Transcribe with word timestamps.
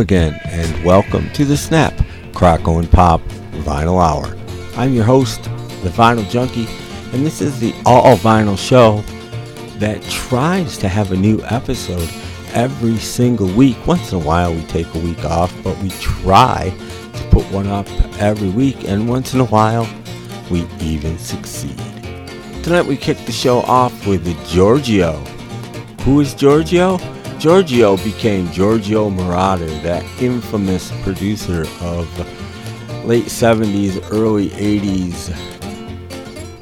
Again, 0.00 0.40
and 0.46 0.82
welcome 0.82 1.30
to 1.34 1.44
the 1.44 1.58
Snap, 1.58 1.92
Crackle, 2.32 2.78
and 2.78 2.90
Pop 2.90 3.20
Vinyl 3.66 4.02
Hour. 4.02 4.34
I'm 4.74 4.94
your 4.94 5.04
host, 5.04 5.42
the 5.82 5.90
Vinyl 5.90 6.26
Junkie, 6.30 6.66
and 7.12 7.26
this 7.26 7.42
is 7.42 7.60
the 7.60 7.74
All 7.84 8.16
Vinyl 8.16 8.56
Show 8.56 9.02
that 9.78 10.02
tries 10.04 10.78
to 10.78 10.88
have 10.88 11.12
a 11.12 11.16
new 11.16 11.42
episode 11.50 12.08
every 12.54 12.96
single 12.96 13.48
week. 13.48 13.76
Once 13.86 14.10
in 14.10 14.22
a 14.22 14.24
while, 14.24 14.54
we 14.54 14.62
take 14.62 14.86
a 14.94 14.98
week 15.00 15.22
off, 15.26 15.54
but 15.62 15.76
we 15.82 15.90
try 16.00 16.74
to 17.12 17.22
put 17.24 17.44
one 17.52 17.66
up 17.66 17.86
every 18.18 18.48
week, 18.48 18.88
and 18.88 19.06
once 19.06 19.34
in 19.34 19.40
a 19.40 19.46
while, 19.46 19.86
we 20.50 20.66
even 20.80 21.18
succeed. 21.18 21.76
Tonight, 22.62 22.86
we 22.86 22.96
kick 22.96 23.18
the 23.26 23.32
show 23.32 23.60
off 23.60 24.06
with 24.06 24.24
Giorgio. 24.48 25.12
Who 26.04 26.20
is 26.20 26.32
Giorgio? 26.32 26.98
Giorgio 27.40 27.96
became 27.96 28.52
Giorgio 28.52 29.08
Moroder, 29.08 29.82
that 29.82 30.04
infamous 30.20 30.92
producer 31.00 31.62
of 31.80 33.06
late 33.06 33.24
70s, 33.24 34.06
early 34.12 34.50
80s 34.50 35.30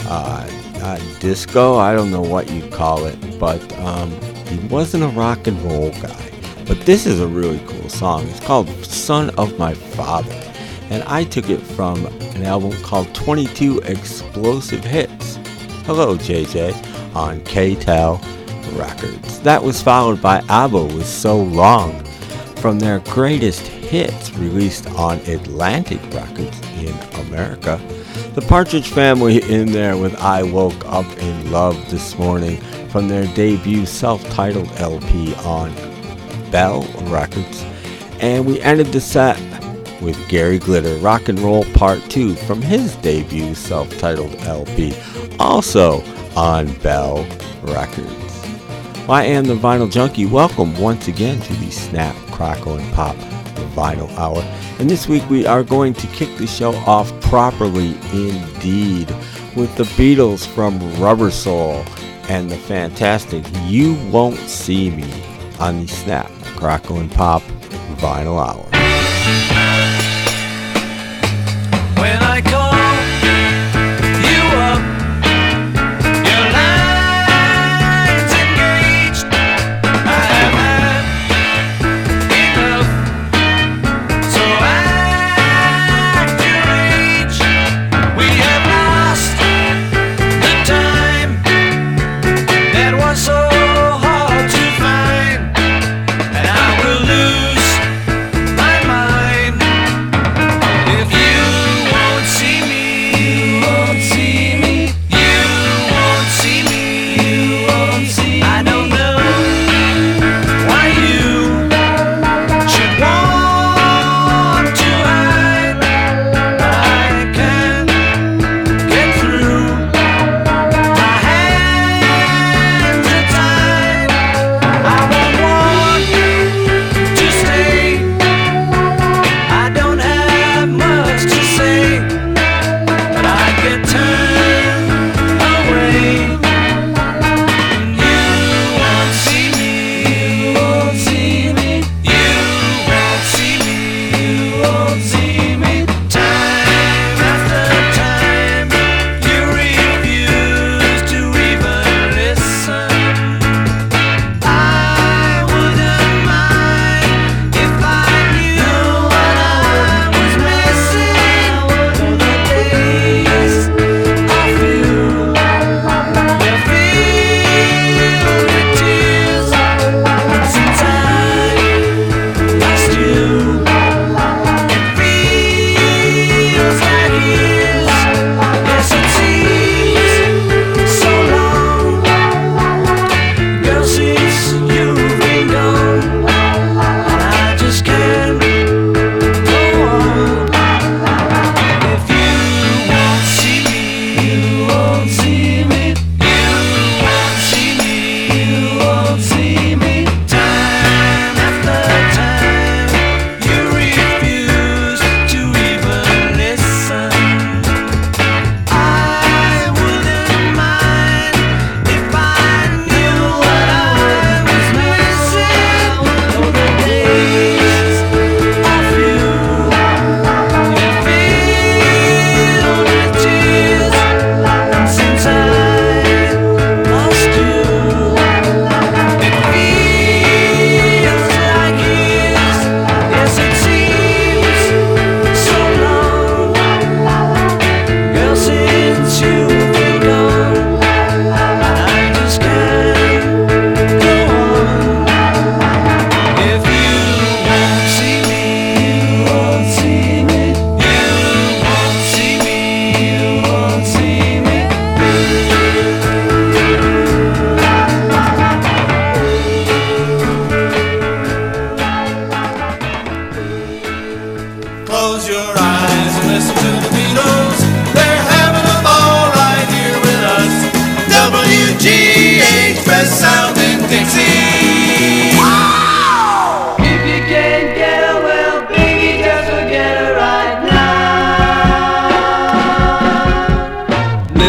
uh, 0.07 0.49
uh, 0.81 1.19
disco. 1.19 1.75
I 1.79 1.97
don't 1.97 2.13
know 2.13 2.23
what 2.23 2.49
you'd 2.53 2.71
call 2.71 3.07
it, 3.07 3.19
but 3.41 3.61
um, 3.81 4.09
he 4.47 4.57
wasn't 4.69 5.03
a 5.03 5.09
rock 5.09 5.49
and 5.49 5.61
roll 5.63 5.91
guy. 6.01 6.31
But 6.65 6.81
this 6.83 7.07
is 7.07 7.19
a 7.19 7.27
really 7.27 7.59
cool 7.67 7.89
song. 7.89 8.29
It's 8.29 8.39
called 8.39 8.69
Son 8.85 9.31
of 9.31 9.59
My 9.59 9.75
Father. 9.75 10.31
And 10.91 11.03
I 11.09 11.25
took 11.25 11.51
it 11.51 11.61
from 11.61 12.07
an 12.07 12.45
album 12.45 12.71
called 12.83 13.13
22 13.17 13.81
Explosive 13.81 14.85
Hits. 14.85 15.41
Hello, 15.87 16.17
JJ, 16.17 17.17
on 17.17 17.41
K-Tel 17.41 18.23
Records. 18.77 19.41
That 19.41 19.63
was 19.63 19.83
followed 19.83 20.21
by 20.21 20.43
ABBA 20.49 20.85
with 20.85 21.07
So 21.07 21.41
Long 21.41 22.05
from 22.57 22.79
their 22.79 22.99
greatest 23.01 23.67
hits 23.67 24.35
released 24.35 24.87
on 24.91 25.19
Atlantic 25.21 26.01
Records 26.13 26.61
in 26.79 26.95
America. 27.27 27.81
The 28.35 28.43
Partridge 28.43 28.89
Family 28.89 29.43
in 29.51 29.73
there 29.73 29.97
with 29.97 30.15
I 30.17 30.43
Woke 30.43 30.85
Up 30.87 31.07
in 31.19 31.51
Love 31.51 31.91
This 31.91 32.19
Morning 32.19 32.61
from 32.89 33.09
their 33.09 33.27
debut 33.35 33.87
self-titled 33.87 34.71
LP 34.77 35.35
on 35.37 35.73
Bell 36.51 36.83
Records. 37.03 37.65
And 38.21 38.47
we 38.47 38.61
ended 38.61 38.89
the 38.89 39.01
set 39.01 39.39
with 40.01 40.29
Gary 40.29 40.59
Glitter, 40.59 40.97
Rock 40.99 41.29
and 41.29 41.39
Roll 41.41 41.65
Part 41.75 42.01
2 42.11 42.35
from 42.35 42.63
his 42.63 42.97
debut 42.97 43.55
self-titled 43.55 44.35
LP, 44.43 44.95
also 45.39 46.03
on 46.37 46.73
Bell 46.81 47.27
Records. 47.63 48.28
I 49.09 49.25
am 49.25 49.45
the 49.45 49.55
Vinyl 49.55 49.91
Junkie. 49.91 50.27
Welcome 50.27 50.79
once 50.79 51.09
again 51.09 51.41
to 51.41 51.55
the 51.55 51.71
Snap, 51.71 52.15
Crackle, 52.31 52.77
and 52.77 52.95
Pop 52.95 53.17
Vinyl 53.75 54.15
Hour. 54.19 54.43
And 54.79 54.91
this 54.91 55.09
week 55.09 55.27
we 55.31 55.47
are 55.47 55.63
going 55.63 55.95
to 55.95 56.07
kick 56.09 56.29
the 56.37 56.47
show 56.47 56.75
off 56.85 57.11
properly 57.23 57.97
indeed 58.13 59.11
with 59.57 59.75
the 59.77 59.85
Beatles 59.97 60.47
from 60.47 60.79
Rubber 61.01 61.31
Soul 61.31 61.87
and 62.29 62.51
the 62.51 62.59
fantastic 62.59 63.47
You 63.65 63.95
Won't 64.11 64.37
See 64.37 64.91
Me 64.91 65.11
on 65.59 65.81
the 65.81 65.89
Snap, 65.89 66.31
Crackle, 66.57 66.99
and 66.99 67.11
Pop 67.11 67.41
Vinyl 67.97 68.39
Hour. 68.39 69.98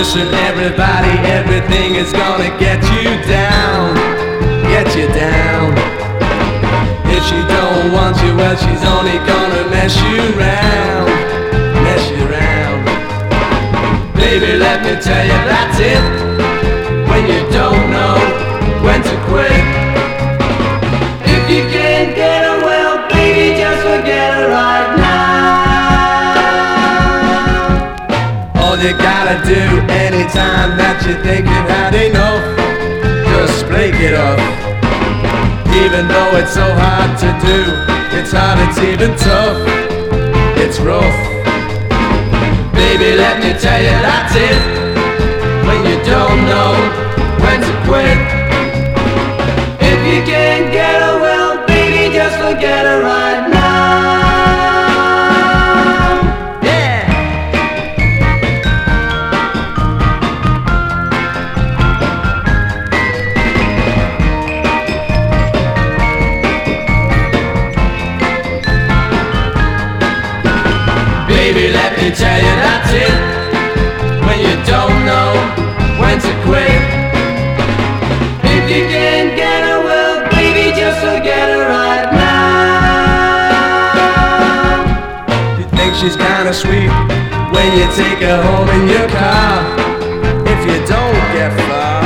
pushing 0.09 0.33
everybody, 0.33 1.11
everything 1.29 1.93
is 1.93 2.11
gonna 2.11 2.49
get 2.57 2.81
you 2.95 3.09
down, 3.29 3.93
get 4.63 4.87
you 4.95 5.07
down. 5.09 5.71
If 7.05 7.23
she 7.25 7.37
don't 7.47 7.93
want 7.93 8.17
you, 8.23 8.35
well, 8.35 8.55
she's 8.57 8.83
only 8.85 9.17
gonna 9.29 9.69
mess 9.69 9.95
you 10.01 10.21
round, 10.33 11.09
mess 11.85 12.09
you 12.09 12.25
round. 12.25 12.85
Baby, 14.15 14.57
let 14.57 14.81
me 14.83 14.99
tell 14.99 15.25
you, 15.31 15.39
that's 15.51 15.79
it. 15.79 16.03
When 17.09 17.27
you 17.27 17.41
don't 17.51 17.88
you 28.81 28.93
gotta 28.93 29.35
do 29.43 29.59
anytime 29.91 30.77
that 30.79 31.03
you 31.03 31.15
think 31.19 31.43
you've 31.43 31.67
had 31.67 31.91
enough. 31.91 32.39
Just 33.27 33.67
break 33.67 33.93
it 33.99 34.15
off. 34.15 34.39
Even 35.83 36.07
though 36.07 36.39
it's 36.39 36.53
so 36.53 36.63
hard 36.63 37.11
to 37.19 37.29
do, 37.43 37.59
it's 38.15 38.31
hard, 38.31 38.55
it's 38.63 38.79
even 38.79 39.11
tough. 39.19 39.59
It's 40.55 40.79
rough. 40.79 41.19
Baby, 42.71 43.19
let 43.19 43.43
me 43.43 43.51
tell 43.59 43.81
you 43.83 43.95
that's 43.99 44.35
it. 44.35 44.61
When 45.67 45.79
you 45.83 45.99
don't 46.07 46.39
know 46.47 46.71
when 47.43 47.59
to 47.59 47.73
quit. 47.83 48.28
kinda 86.49 86.53
sweet 86.53 86.89
when 87.53 87.77
you 87.77 87.85
take 87.93 88.19
her 88.19 88.41
home 88.41 88.69
in 88.69 88.87
your 88.87 89.07
car. 89.09 89.63
If 90.45 90.59
you 90.65 90.77
don't 90.87 91.25
get 91.33 91.51
far, 91.67 92.01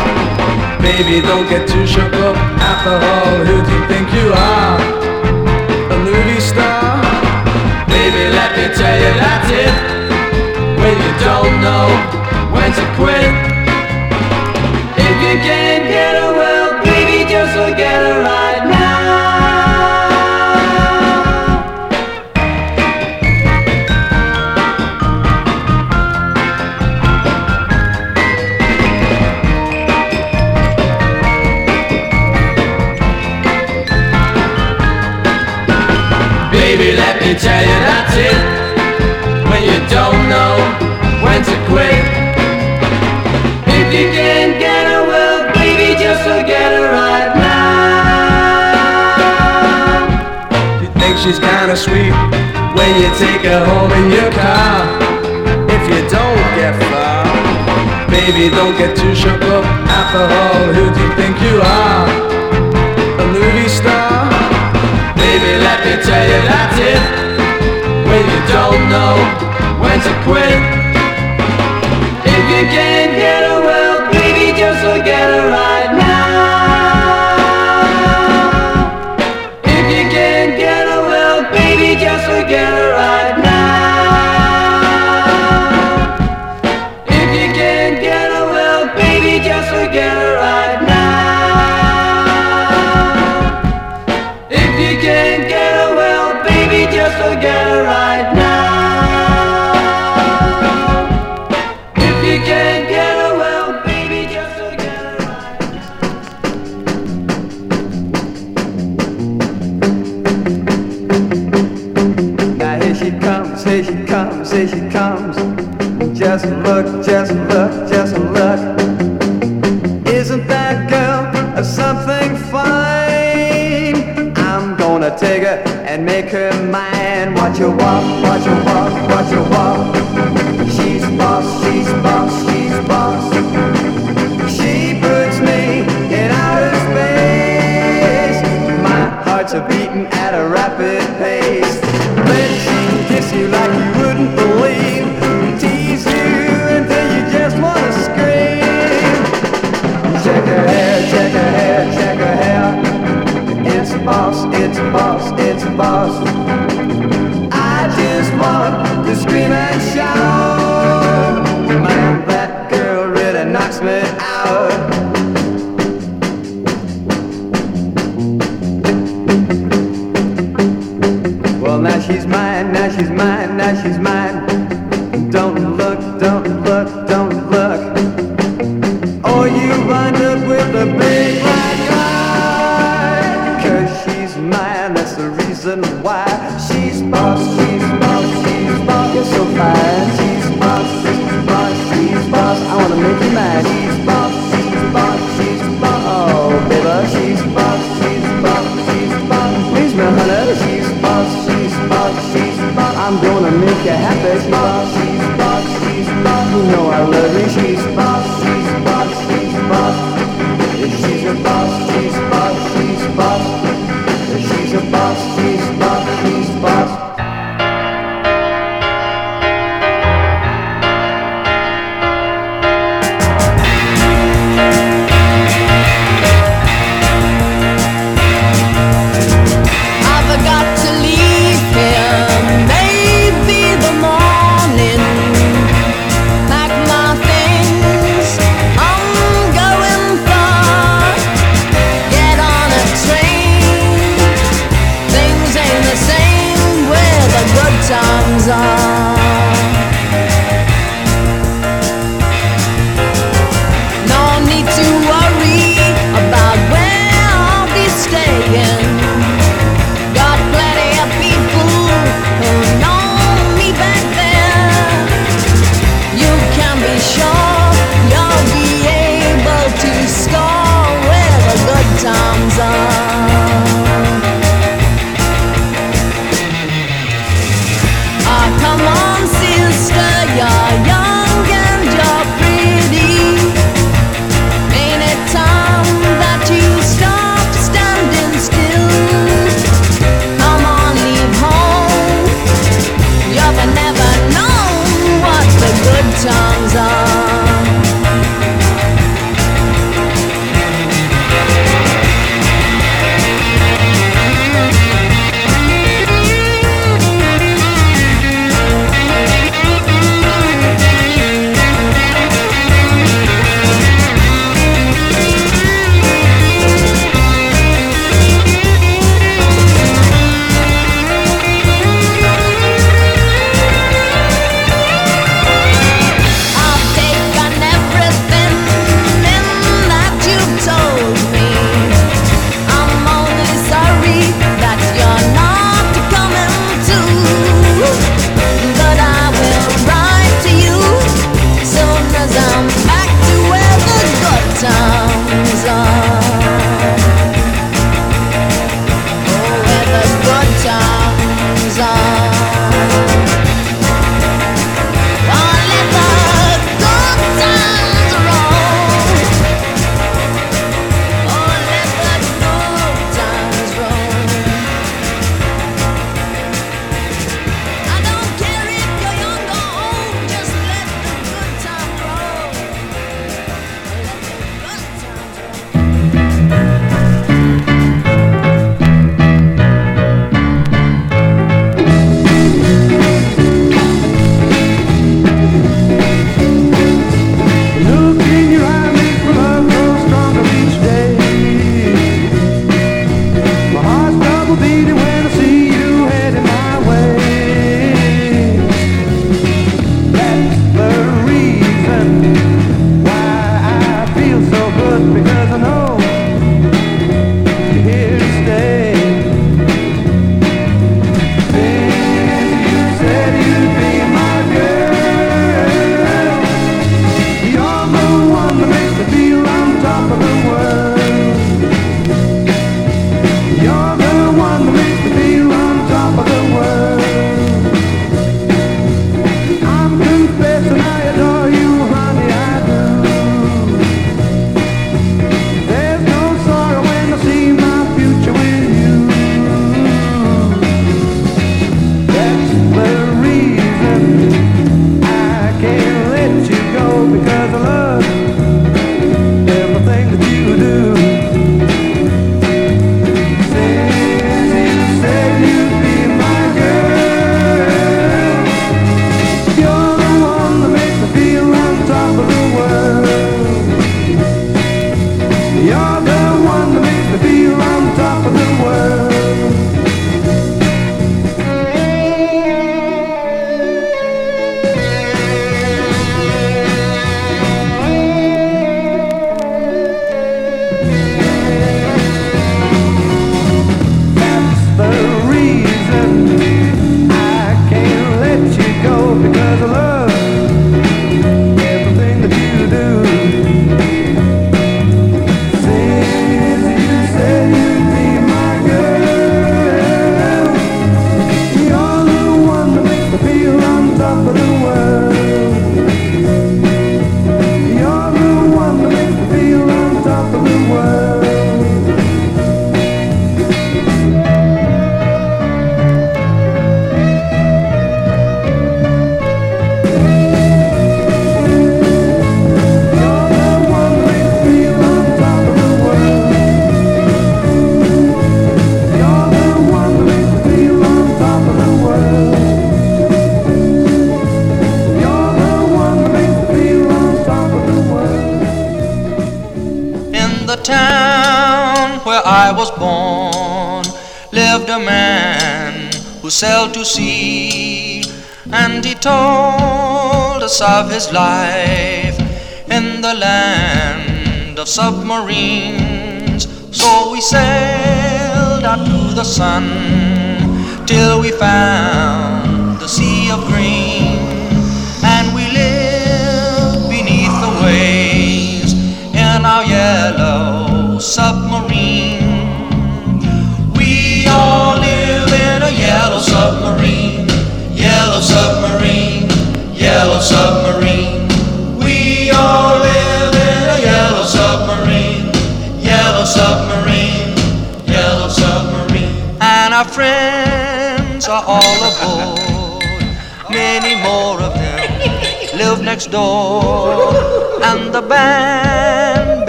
baby, 0.82 1.21
don't 1.21 1.47
get 1.49 1.67
too 1.67 1.86
shook 1.88 2.13
up. 2.13 2.36
After 2.60 2.95
all, 3.12 3.45
who 3.45 3.63
do 3.63 3.71
you 3.71 3.86
think 3.88 4.13
you 4.13 4.34
are? 4.34 4.79
A 5.91 5.97
movie 5.97 6.41
star? 6.41 7.01
Baby, 7.88 8.23
let 8.38 8.51
me 8.58 8.65
tell 8.75 8.97
you 9.03 9.12
that's 9.21 9.49
it. 9.63 9.75
When 10.79 10.95
you 11.03 11.13
don't 11.23 11.62
know 11.62 11.88
when 12.51 12.71
to 12.73 12.86
quit. 12.97 13.32
take 53.17 53.45
her 53.45 53.63
home 53.65 53.91
in 53.91 54.12
your 54.12 54.32
car. 54.32 54.89
If 55.69 55.84
you 55.91 56.02
don't 56.10 56.49
get 56.58 56.73
far, 56.89 57.26
baby, 58.10 58.49
don't 58.49 58.76
get 58.78 58.97
too 58.97 59.13
shook 59.13 59.41
up. 59.43 59.65
After 59.99 60.23
all, 60.41 60.73
who 60.73 60.86
do 60.93 60.99
you 61.02 61.13
think 61.13 61.36
you 61.41 61.62
are? 61.62 62.08
A 63.21 63.26
movie 63.28 63.69
star? 63.69 64.30
Baby, 65.15 65.52
let 65.62 65.80
me 65.86 65.93
tell 66.02 66.26
you 66.32 66.39
that's 66.49 66.78
it. 66.91 67.04
When 68.10 68.23
you 68.34 68.41
don't 68.49 68.89
know 68.89 69.15
when 69.80 69.99
to 69.99 70.13
quit. 70.26 70.72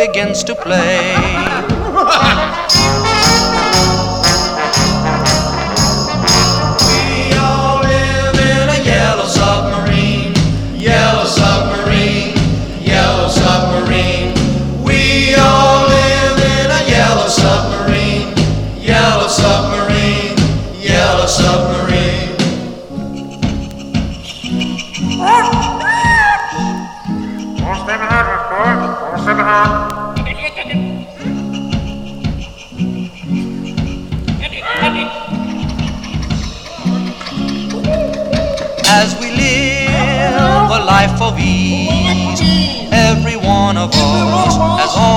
Begins 0.06 0.44
to 0.44 0.54
play. 0.54 1.14
has 44.56 44.96
all 44.96 45.13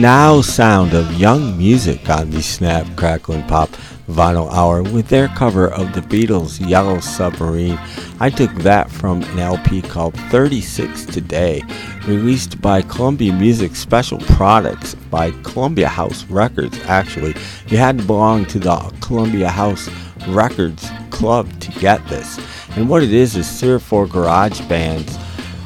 now 0.00 0.40
sound 0.40 0.94
of 0.94 1.12
young 1.14 1.58
music 1.58 2.08
on 2.08 2.30
the 2.30 2.40
Snap 2.40 2.86
Crackle 2.96 3.34
and 3.34 3.48
Pop 3.48 3.68
Vinyl 4.08 4.52
Hour 4.52 4.82
with 4.82 5.08
their 5.08 5.26
cover 5.28 5.68
of 5.72 5.92
the 5.92 6.00
Beatles' 6.00 6.66
Yellow 6.68 7.00
Submarine. 7.00 7.78
I 8.20 8.30
took 8.30 8.52
that 8.56 8.90
from 8.90 9.22
an 9.22 9.40
LP 9.40 9.82
called 9.82 10.14
36 10.30 11.06
Today, 11.06 11.62
released 12.06 12.60
by 12.60 12.82
Columbia 12.82 13.32
Music 13.32 13.74
Special 13.74 14.18
Products 14.18 14.94
by 14.94 15.32
Columbia 15.42 15.88
House 15.88 16.24
Records. 16.26 16.78
Actually, 16.84 17.34
you 17.66 17.76
had 17.76 17.98
to 17.98 18.04
belong 18.04 18.44
to 18.46 18.60
the 18.60 18.76
Columbia 19.00 19.48
House 19.48 19.90
Records 20.28 20.88
Club 21.10 21.48
to 21.60 21.72
get 21.80 22.06
this. 22.08 22.38
And 22.76 22.88
what 22.88 23.02
it 23.02 23.12
is 23.12 23.36
is 23.36 23.60
three 23.60 23.72
or 23.72 23.78
four 23.80 24.06
garage 24.06 24.60
bands 24.62 25.18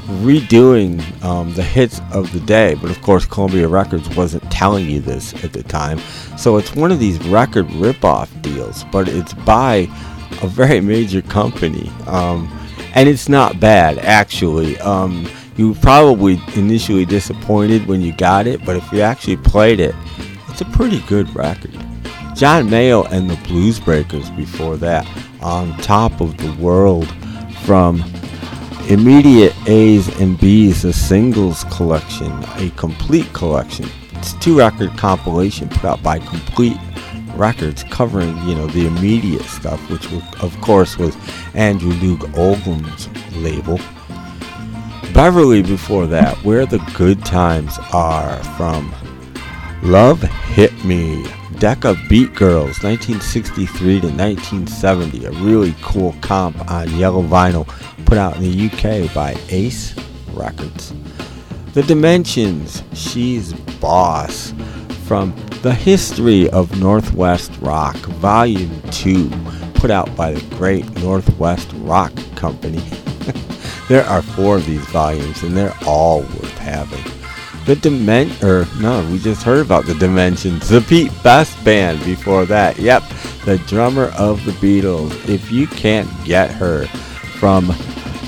redoing 0.07 1.01
um, 1.23 1.55
the 1.55 1.63
hits 1.63 2.01
of 2.13 2.33
the 2.33 2.41
day, 2.41 2.75
but 2.75 2.91
of 2.91 3.01
course 3.03 3.25
Columbia 3.25 3.69
Records 3.69 4.09
wasn't 4.17 4.51
telling 4.51 4.89
you 4.89 5.01
this 5.01 5.33
at 5.45 5.53
the 5.53 5.63
time. 5.63 5.99
So 6.37 6.57
it's 6.57 6.75
one 6.75 6.91
of 6.91 6.99
these 6.99 7.19
record 7.29 7.71
rip-off 7.73 8.31
deals, 8.43 8.85
but 8.93 9.09
it's 9.09 9.33
by 9.33 9.89
a 10.43 10.47
very 10.47 10.81
major 10.81 11.23
company, 11.23 11.91
um, 12.07 12.49
and 12.95 13.09
it's 13.09 13.29
not 13.29 13.61
bad 13.61 13.99
actually. 13.99 14.79
Um, 14.81 15.29
you 15.57 15.69
were 15.69 15.79
probably 15.81 16.41
initially 16.57 17.05
disappointed 17.05 17.87
when 17.87 18.01
you 18.01 18.13
got 18.13 18.47
it, 18.47 18.65
but 18.65 18.77
if 18.77 18.93
you 18.93 19.03
actually 19.03 19.37
played 19.37 19.81
it, 19.81 19.95
it's 20.49 20.63
a 20.63 20.67
pretty 20.67 21.01
good 21.03 21.33
record. 21.35 21.73
John 22.35 22.69
Mayall 22.69 23.11
and 23.13 23.29
the 23.29 23.37
Blues 23.47 23.79
Breakers 23.79 24.31
before 24.31 24.77
that, 24.79 25.07
on 25.43 25.77
top 25.79 26.21
of 26.21 26.37
the 26.39 26.53
world 26.55 27.07
from 27.65 28.03
Immediate 28.89 29.55
A's 29.67 30.09
and 30.21 30.39
B's, 30.39 30.85
a 30.85 30.93
singles 30.93 31.65
collection, 31.65 32.33
a 32.57 32.71
complete 32.77 33.33
collection. 33.33 33.89
It's 34.13 34.35
a 34.35 34.41
two 34.41 34.59
record 34.59 34.91
compilation 34.99 35.69
put 35.69 35.85
out 35.85 36.03
by 36.03 36.19
Complete 36.19 36.77
Records 37.35 37.85
covering, 37.85 38.37
you 38.47 38.55
know, 38.55 38.67
the 38.67 38.87
immediate 38.87 39.45
stuff, 39.45 39.81
which 39.91 40.11
was, 40.11 40.23
of 40.41 40.61
course 40.61 40.99
was 40.99 41.17
Andrew 41.55 41.93
Loog 41.93 42.37
Oldham's 42.37 43.09
label. 43.37 43.79
Beverly 45.15 45.63
before 45.63 46.07
that, 46.07 46.37
Where 46.45 46.67
the 46.67 46.79
Good 46.95 47.25
Times 47.25 47.79
Are 47.93 48.43
from 48.57 48.93
Love 49.83 50.23
Hit 50.23 50.85
Me. 50.85 51.25
Decca 51.63 51.97
Beat 52.09 52.35
Girls, 52.35 52.83
1963 52.83 54.01
to 54.01 54.09
1970. 54.09 55.27
A 55.27 55.31
really 55.31 55.73
cool 55.81 56.13
comp 56.21 56.59
on 56.69 56.91
yellow 56.99 57.23
vinyl 57.23 57.69
put 58.05 58.19
out 58.19 58.35
in 58.35 58.43
the 58.43 58.67
UK 58.67 59.15
by 59.15 59.37
Ace 59.49 59.95
Records. 60.33 60.93
The 61.75 61.85
Dimensions, 61.85 62.83
She's 62.95 63.53
Boss. 63.81 64.53
From 65.05 65.37
The 65.63 65.73
History 65.73 66.51
of 66.51 66.81
Northwest 66.81 67.53
Rock, 67.61 67.95
Volume 67.95 68.83
2, 68.91 69.31
put 69.75 69.93
out 69.93 70.17
by 70.17 70.33
the 70.33 70.57
great 70.57 70.91
Northwest 70.97 71.71
Rock 71.77 72.13
Company. 72.35 72.83
there 73.89 74.05
are 74.07 74.23
four 74.23 74.57
of 74.57 74.67
these 74.67 74.85
volumes, 74.87 75.45
and 75.45 75.57
they're 75.57 75.79
all 75.87 76.23
worth 76.23 76.59
having. 76.59 77.22
The 77.65 77.77
Dimen 77.77 78.43
or 78.43 78.67
no, 78.81 79.09
we 79.11 79.19
just 79.19 79.43
heard 79.43 79.65
about 79.65 79.87
the 79.87 79.95
Dimensions. 79.95 80.69
The 80.69 80.81
Pete 80.81 81.13
Best 81.23 81.63
Band 81.65 82.05
before 82.05 82.45
that. 82.47 82.79
Yep, 82.79 83.05
the 83.45 83.59
drummer 83.67 84.07
of 84.19 84.45
the 84.45 84.53
Beatles. 84.53 85.29
If 85.29 85.53
you 85.53 85.67
can't 85.69 86.09
get 86.25 86.51
her 86.51 86.87
from 87.39 87.71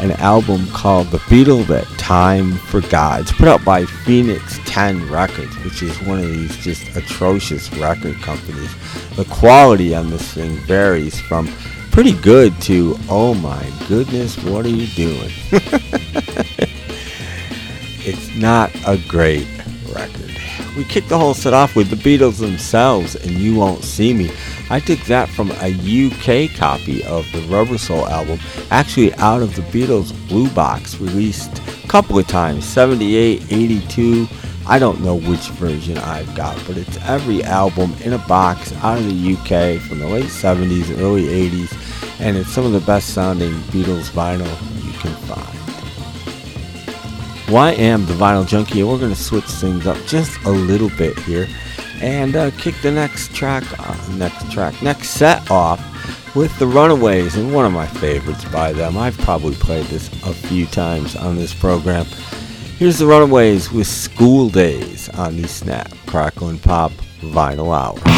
an 0.00 0.12
album 0.12 0.66
called 0.68 1.08
The 1.08 1.18
Beatle 1.18 1.66
That 1.66 1.86
Time 1.98 2.52
Forgot. 2.52 3.22
It's 3.22 3.32
put 3.32 3.48
out 3.48 3.64
by 3.64 3.84
Phoenix 3.84 4.58
10 4.66 5.10
Records, 5.10 5.56
which 5.64 5.82
is 5.82 6.00
one 6.02 6.18
of 6.18 6.28
these 6.28 6.56
just 6.58 6.94
atrocious 6.96 7.72
record 7.74 8.20
companies. 8.20 8.70
The 9.16 9.24
quality 9.26 9.94
on 9.94 10.10
this 10.10 10.34
thing 10.34 10.56
varies 10.66 11.20
from 11.20 11.48
pretty 11.90 12.12
good 12.12 12.60
to, 12.62 12.98
oh 13.08 13.34
my 13.34 13.70
goodness, 13.88 14.36
what 14.44 14.66
are 14.66 14.68
you 14.68 14.86
doing? 14.88 15.30
it's 18.04 18.34
not 18.36 18.70
a 18.86 18.98
great 19.08 19.46
record. 19.92 20.30
We 20.76 20.84
kicked 20.84 21.08
the 21.08 21.18
whole 21.18 21.34
set 21.34 21.54
off 21.54 21.76
with 21.76 21.88
the 21.88 21.96
Beatles 21.96 22.38
themselves 22.38 23.14
and 23.14 23.30
You 23.30 23.56
Won't 23.56 23.84
See 23.84 24.12
Me. 24.12 24.30
I 24.70 24.80
took 24.80 24.98
that 25.00 25.28
from 25.28 25.52
a 25.60 25.68
UK 25.68 26.54
copy 26.56 27.04
of 27.04 27.30
the 27.32 27.40
Rubber 27.42 27.78
Soul 27.78 28.06
album, 28.08 28.40
actually 28.70 29.14
out 29.14 29.42
of 29.42 29.54
the 29.54 29.62
Beatles 29.62 30.12
Blue 30.28 30.50
Box, 30.50 30.98
released 30.98 31.58
a 31.84 31.88
couple 31.88 32.18
of 32.18 32.26
times 32.26 32.64
78, 32.64 33.52
82. 33.52 34.26
I 34.66 34.78
don't 34.78 35.00
know 35.02 35.16
which 35.16 35.48
version 35.50 35.98
I've 35.98 36.34
got, 36.34 36.60
but 36.66 36.76
it's 36.76 36.96
every 37.02 37.44
album 37.44 37.94
in 38.02 38.14
a 38.14 38.18
box 38.26 38.72
out 38.76 38.98
of 38.98 39.04
the 39.04 39.34
UK 39.34 39.80
from 39.80 40.00
the 40.00 40.08
late 40.08 40.24
70s, 40.24 40.98
early 40.98 41.24
80s, 41.24 42.20
and 42.20 42.36
it's 42.36 42.50
some 42.50 42.64
of 42.64 42.72
the 42.72 42.80
best 42.80 43.10
sounding 43.10 43.52
Beatles 43.70 44.10
vinyl 44.10 44.48
you 44.84 44.92
can 44.98 45.12
find. 45.26 45.63
I 47.48 47.72
am 47.72 48.06
the 48.06 48.14
Vinyl 48.14 48.46
Junkie, 48.46 48.82
we're 48.82 48.98
going 48.98 49.14
to 49.14 49.20
switch 49.20 49.44
things 49.44 49.86
up 49.86 49.96
just 50.06 50.42
a 50.44 50.50
little 50.50 50.90
bit 50.90 51.18
here. 51.20 51.46
and 52.00 52.34
uh, 52.36 52.50
kick 52.58 52.74
the 52.82 52.90
next 52.90 53.34
track, 53.34 53.64
uh, 53.78 53.96
next 54.16 54.50
track, 54.50 54.80
next 54.82 55.10
set 55.10 55.50
off 55.50 55.80
with 56.34 56.56
the 56.58 56.66
Runaways, 56.66 57.36
and 57.36 57.54
one 57.54 57.64
of 57.64 57.72
my 57.72 57.86
favorites 57.86 58.44
by 58.46 58.72
them. 58.72 58.96
I've 58.96 59.16
probably 59.18 59.54
played 59.54 59.86
this 59.86 60.08
a 60.24 60.34
few 60.34 60.66
times 60.66 61.16
on 61.16 61.36
this 61.36 61.54
program. 61.54 62.06
Here's 62.76 62.98
the 62.98 63.06
Runaways 63.06 63.70
with 63.70 63.86
School 63.86 64.48
Days 64.48 65.08
on 65.10 65.40
the 65.40 65.46
Snap, 65.46 65.92
Crackle, 66.06 66.48
and 66.48 66.60
Pop 66.60 66.92
Vinyl 67.20 67.74
Hour. 67.74 68.13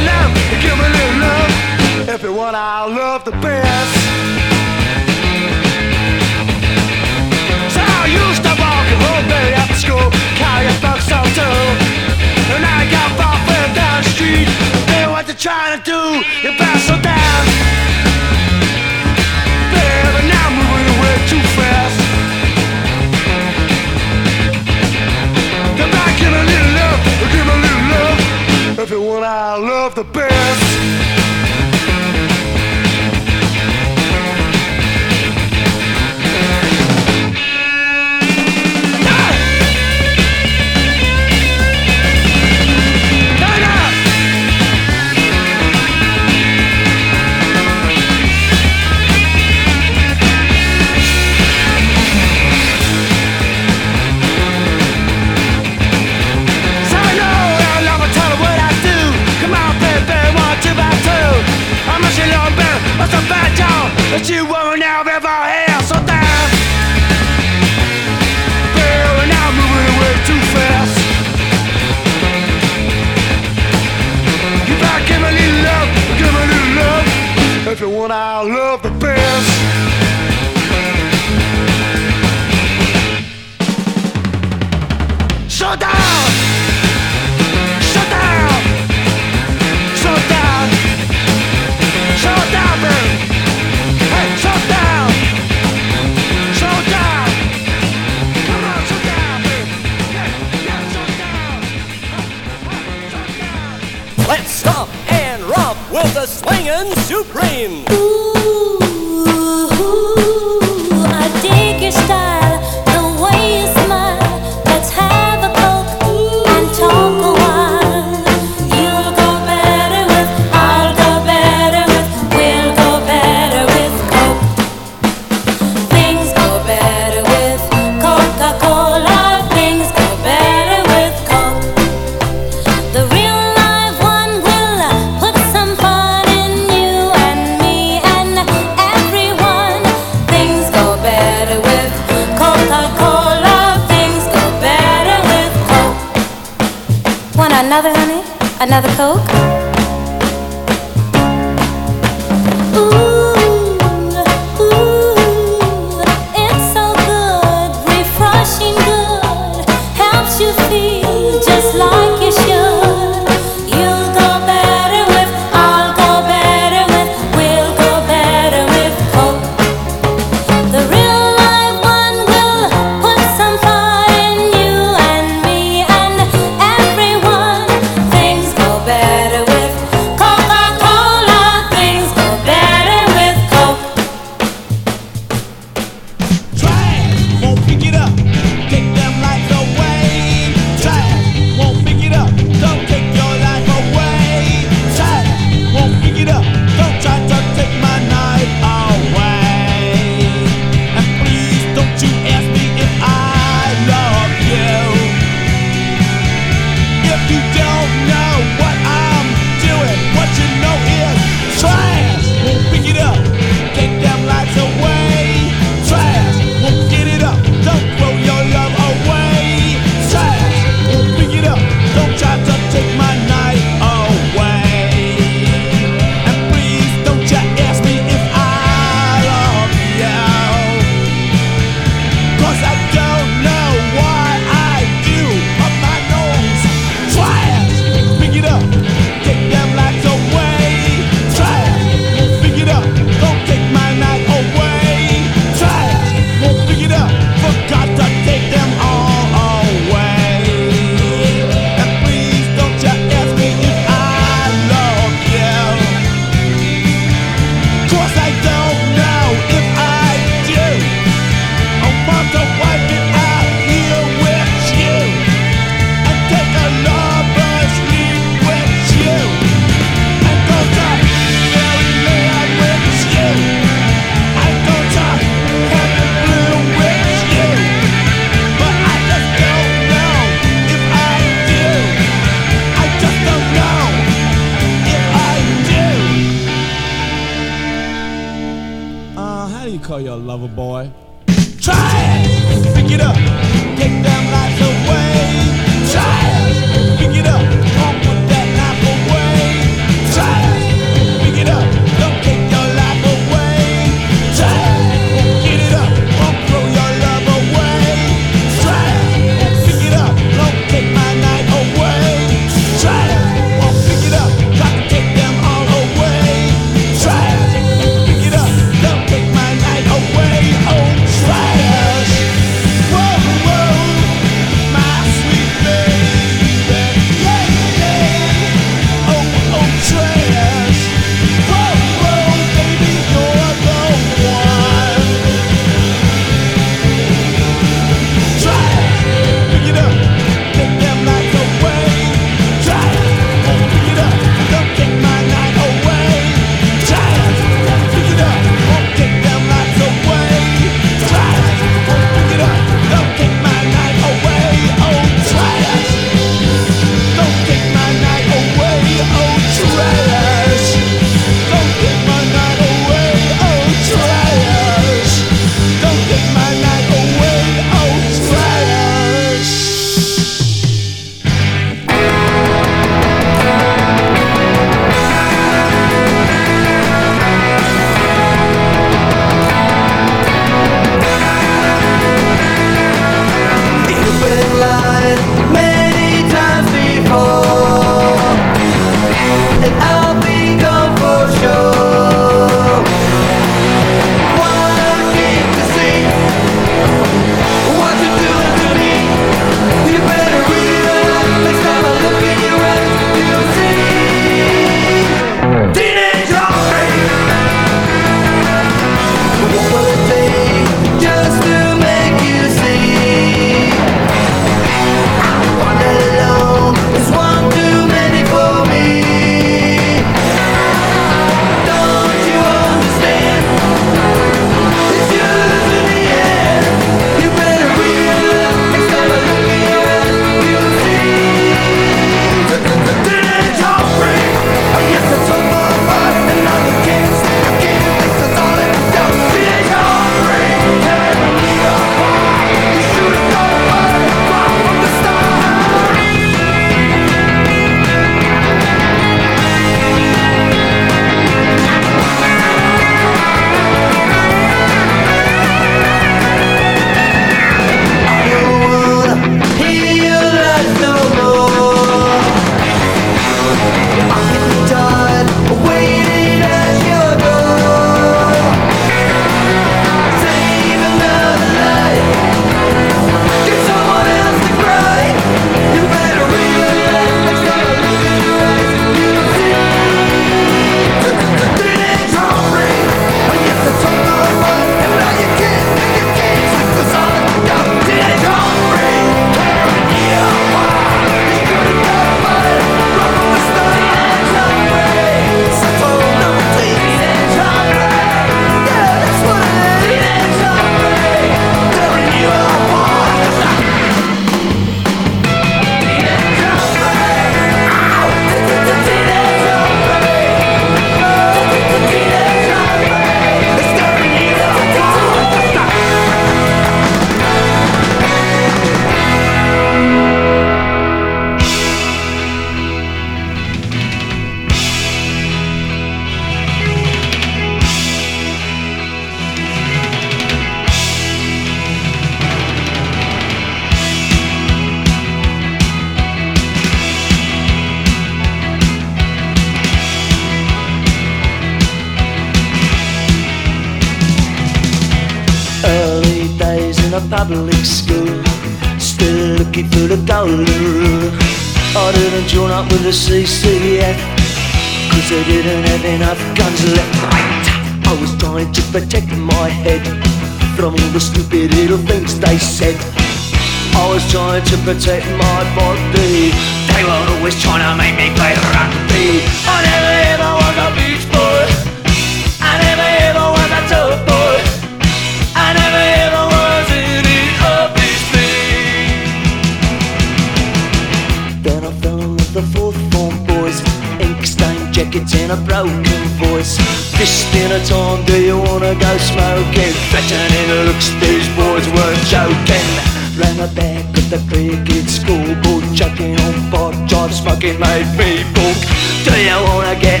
A 585.34 585.36
broken 585.44 586.02
voice. 586.22 586.58
Fist 586.96 587.34
in 587.34 587.50
a 587.50 587.60
time, 587.66 588.04
do 588.06 588.16
you 588.20 588.38
wanna 588.38 588.74
go 588.78 588.92
smoking? 588.98 589.74
Threatening 589.90 590.48
looks, 590.66 590.88
these 591.02 591.28
boys 591.34 591.66
weren't 591.74 592.04
joking. 592.14 592.70
Ran 593.18 593.36
the 593.42 593.50
back 593.58 593.84
of 593.98 594.06
the 594.12 594.20
cricket 594.30 594.86
scoreboard, 594.88 595.64
chucking 595.74 596.14
on 596.26 596.34
pot 596.50 596.74
jobs, 596.88 597.18
smoking 597.20 597.58
made 597.58 597.90
me 597.98 598.22
book. 598.36 598.58
Do 599.06 599.14
you 599.28 599.38
wanna 599.48 599.76
get 599.86 600.00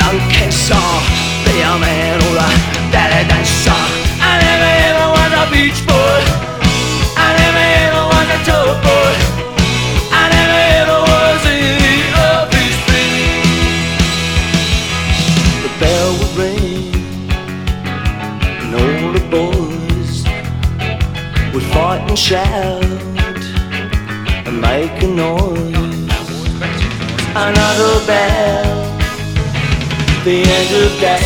lung 0.00 0.18
cancer? 0.34 0.86
Be 1.44 1.54
a 1.70 1.74
man 1.82 2.16
or 2.26 2.36
a 2.46 2.48
ballet 2.92 3.24
dancer. 3.30 3.82
I 4.30 4.32
never 4.46 4.72
ever 4.88 5.06
was 5.14 5.32
a 5.42 5.44
beach 5.52 5.80
boy. 5.86 6.07
Another 27.40 28.04
bell, 28.04 28.98
the 30.24 30.42
end 30.42 30.74
of 30.74 30.90
day. 30.98 31.22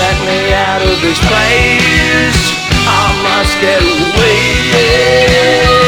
Let 0.00 0.16
me 0.24 0.54
out 0.54 0.80
of 0.80 0.98
this 1.02 1.18
place. 1.28 2.40
I 2.88 3.12
must 3.22 3.60
get 3.60 3.82
away. 3.82 5.85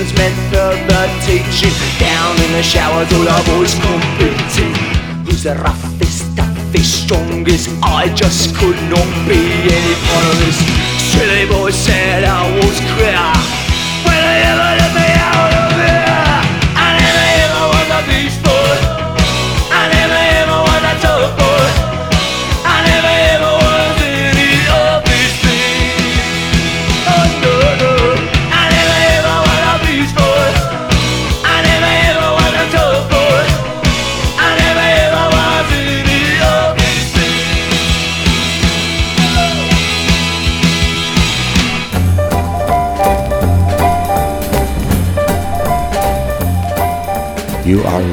Meant 0.00 0.34
further 0.50 1.04
teaching. 1.28 1.76
Down 2.00 2.32
in 2.40 2.52
the 2.52 2.62
showers, 2.62 3.12
all 3.12 3.28
our 3.28 3.44
boys 3.44 3.74
competing. 3.84 4.72
Who's 5.26 5.42
the 5.42 5.54
roughest, 5.56 6.24
toughest, 6.34 7.04
strongest? 7.04 7.68
I 7.82 8.08
just 8.14 8.56
could 8.56 8.80
not 8.88 9.10
be 9.28 9.36
any 9.36 9.94
part 10.08 10.24
of 10.32 10.36
this. 10.40 10.56
Silly 11.12 11.44
boy 11.52 11.70
said 11.70 12.24
I 12.24 12.48
was 12.56 12.80
queer. 12.96 13.28
When 14.08 14.20
they 14.24 14.40
ever 14.48 14.69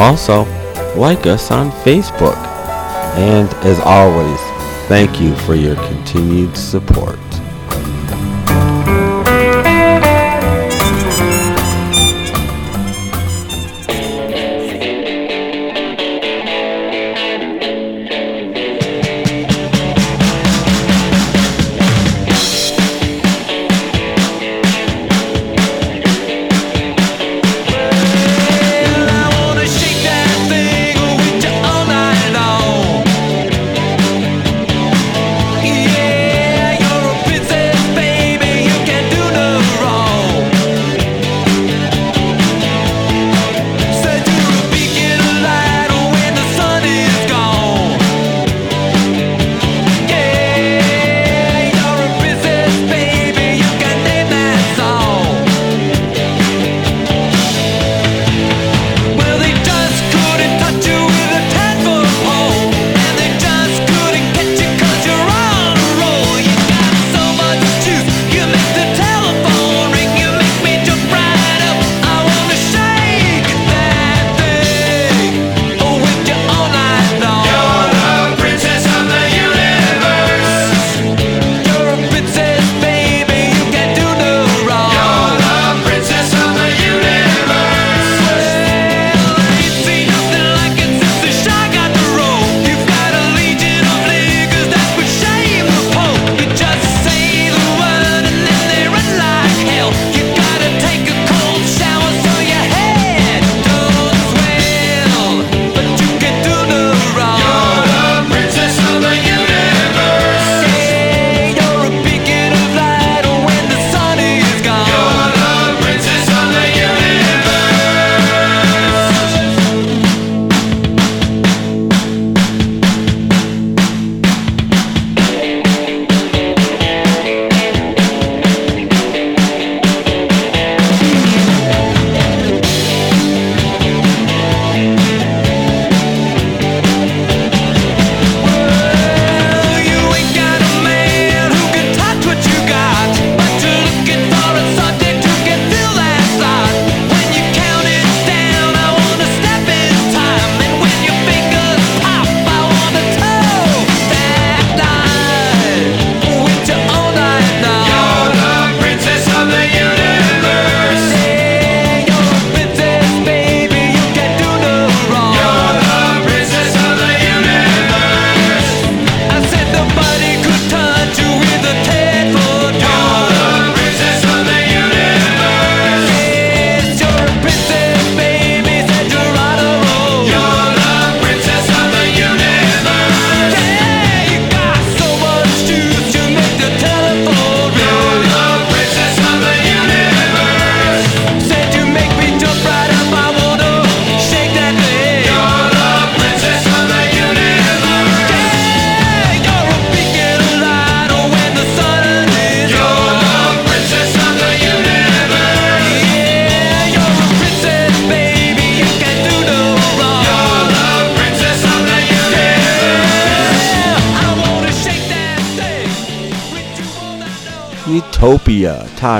Also, 0.00 0.44
like 0.96 1.26
us 1.26 1.50
on 1.50 1.70
Facebook. 1.84 2.36
And 3.16 3.52
as 3.66 3.78
always, 3.80 4.40
thank 4.88 5.20
you 5.20 5.36
for 5.36 5.54
your 5.54 5.76
continued 5.76 6.56
support. 6.56 7.29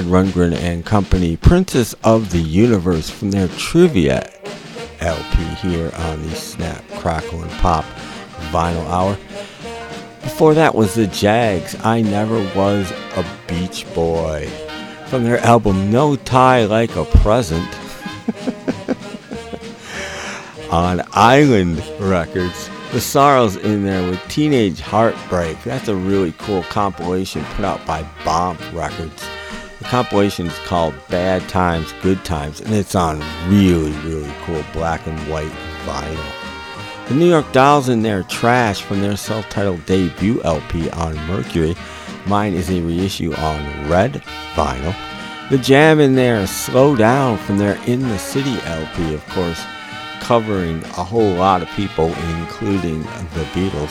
Todd 0.00 0.08
Rundgren 0.08 0.54
and 0.54 0.84
Company, 0.84 1.36
Princess 1.36 1.94
of 2.04 2.30
the 2.30 2.38
Universe 2.38 3.10
from 3.10 3.30
their 3.30 3.48
Trivia 3.48 4.32
LP 5.00 5.42
here 5.60 5.92
on 5.94 6.22
the 6.22 6.34
Snap, 6.34 6.82
Crackle, 6.92 7.42
and 7.42 7.50
Pop 7.52 7.84
Vinyl 8.50 8.86
Hour. 8.86 9.18
Before 10.22 10.54
that 10.54 10.74
was 10.74 10.94
the 10.94 11.06
Jags, 11.06 11.76
I 11.84 12.00
Never 12.00 12.38
Was 12.56 12.90
a 13.14 13.26
Beach 13.46 13.84
Boy, 13.94 14.48
from 15.08 15.24
their 15.24 15.38
album 15.40 15.90
No 15.90 16.16
Tie 16.16 16.64
Like 16.64 16.96
a 16.96 17.04
Present 17.04 17.68
on 20.72 21.02
Island 21.12 21.84
Records. 21.98 22.70
The 22.92 23.00
Sorrows 23.02 23.56
in 23.56 23.84
there 23.84 24.08
with 24.08 24.20
Teenage 24.28 24.80
Heartbreak. 24.80 25.62
That's 25.62 25.88
a 25.88 25.94
really 25.94 26.32
cool 26.38 26.62
compilation 26.64 27.44
put 27.56 27.66
out 27.66 27.84
by 27.86 28.08
Bomb 28.24 28.56
Records. 28.72 29.29
Compilation 29.90 30.46
is 30.46 30.58
called 30.60 30.94
Bad 31.08 31.48
Times, 31.48 31.92
Good 32.00 32.24
Times, 32.24 32.60
and 32.60 32.72
it's 32.72 32.94
on 32.94 33.18
really, 33.48 33.90
really 34.08 34.32
cool 34.44 34.62
black 34.72 35.04
and 35.08 35.18
white 35.28 35.50
vinyl. 35.84 37.08
The 37.08 37.14
New 37.14 37.26
York 37.26 37.50
Dolls 37.50 37.88
in 37.88 38.02
there, 38.02 38.22
Trash, 38.22 38.82
from 38.82 39.00
their 39.00 39.16
self 39.16 39.48
titled 39.48 39.84
debut 39.86 40.40
LP 40.44 40.88
on 40.90 41.16
Mercury. 41.26 41.74
Mine 42.24 42.54
is 42.54 42.70
a 42.70 42.80
reissue 42.80 43.34
on 43.34 43.90
red 43.90 44.22
vinyl. 44.54 44.94
The 45.50 45.58
Jam 45.58 45.98
in 45.98 46.14
there, 46.14 46.46
Slow 46.46 46.94
Down, 46.94 47.36
from 47.38 47.58
their 47.58 47.74
In 47.88 48.02
the 48.02 48.18
City 48.20 48.60
LP, 48.66 49.12
of 49.12 49.26
course 49.30 49.60
covering 50.20 50.84
a 50.84 51.02
whole 51.02 51.32
lot 51.32 51.62
of 51.62 51.68
people, 51.70 52.14
including 52.38 53.02
the 53.02 53.44
Beatles. 53.52 53.90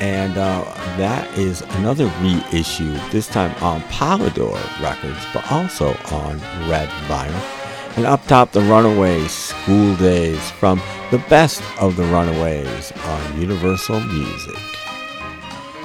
And 0.00 0.36
uh, 0.36 0.64
that 0.96 1.38
is 1.38 1.62
another 1.62 2.06
reissue, 2.20 2.92
this 3.10 3.26
time 3.26 3.54
on 3.62 3.80
Polydor 3.82 4.58
Records, 4.80 5.24
but 5.32 5.50
also 5.50 5.88
on 6.10 6.38
Red 6.68 6.88
Vinyl. 7.08 7.96
And 7.96 8.06
up 8.06 8.26
top, 8.26 8.52
The 8.52 8.60
Runaways, 8.60 9.30
School 9.30 9.94
Days, 9.96 10.50
from 10.52 10.80
the 11.10 11.18
best 11.28 11.62
of 11.80 11.96
the 11.96 12.04
Runaways 12.04 12.92
on 12.92 13.40
Universal 13.40 14.00
Music. 14.00 14.58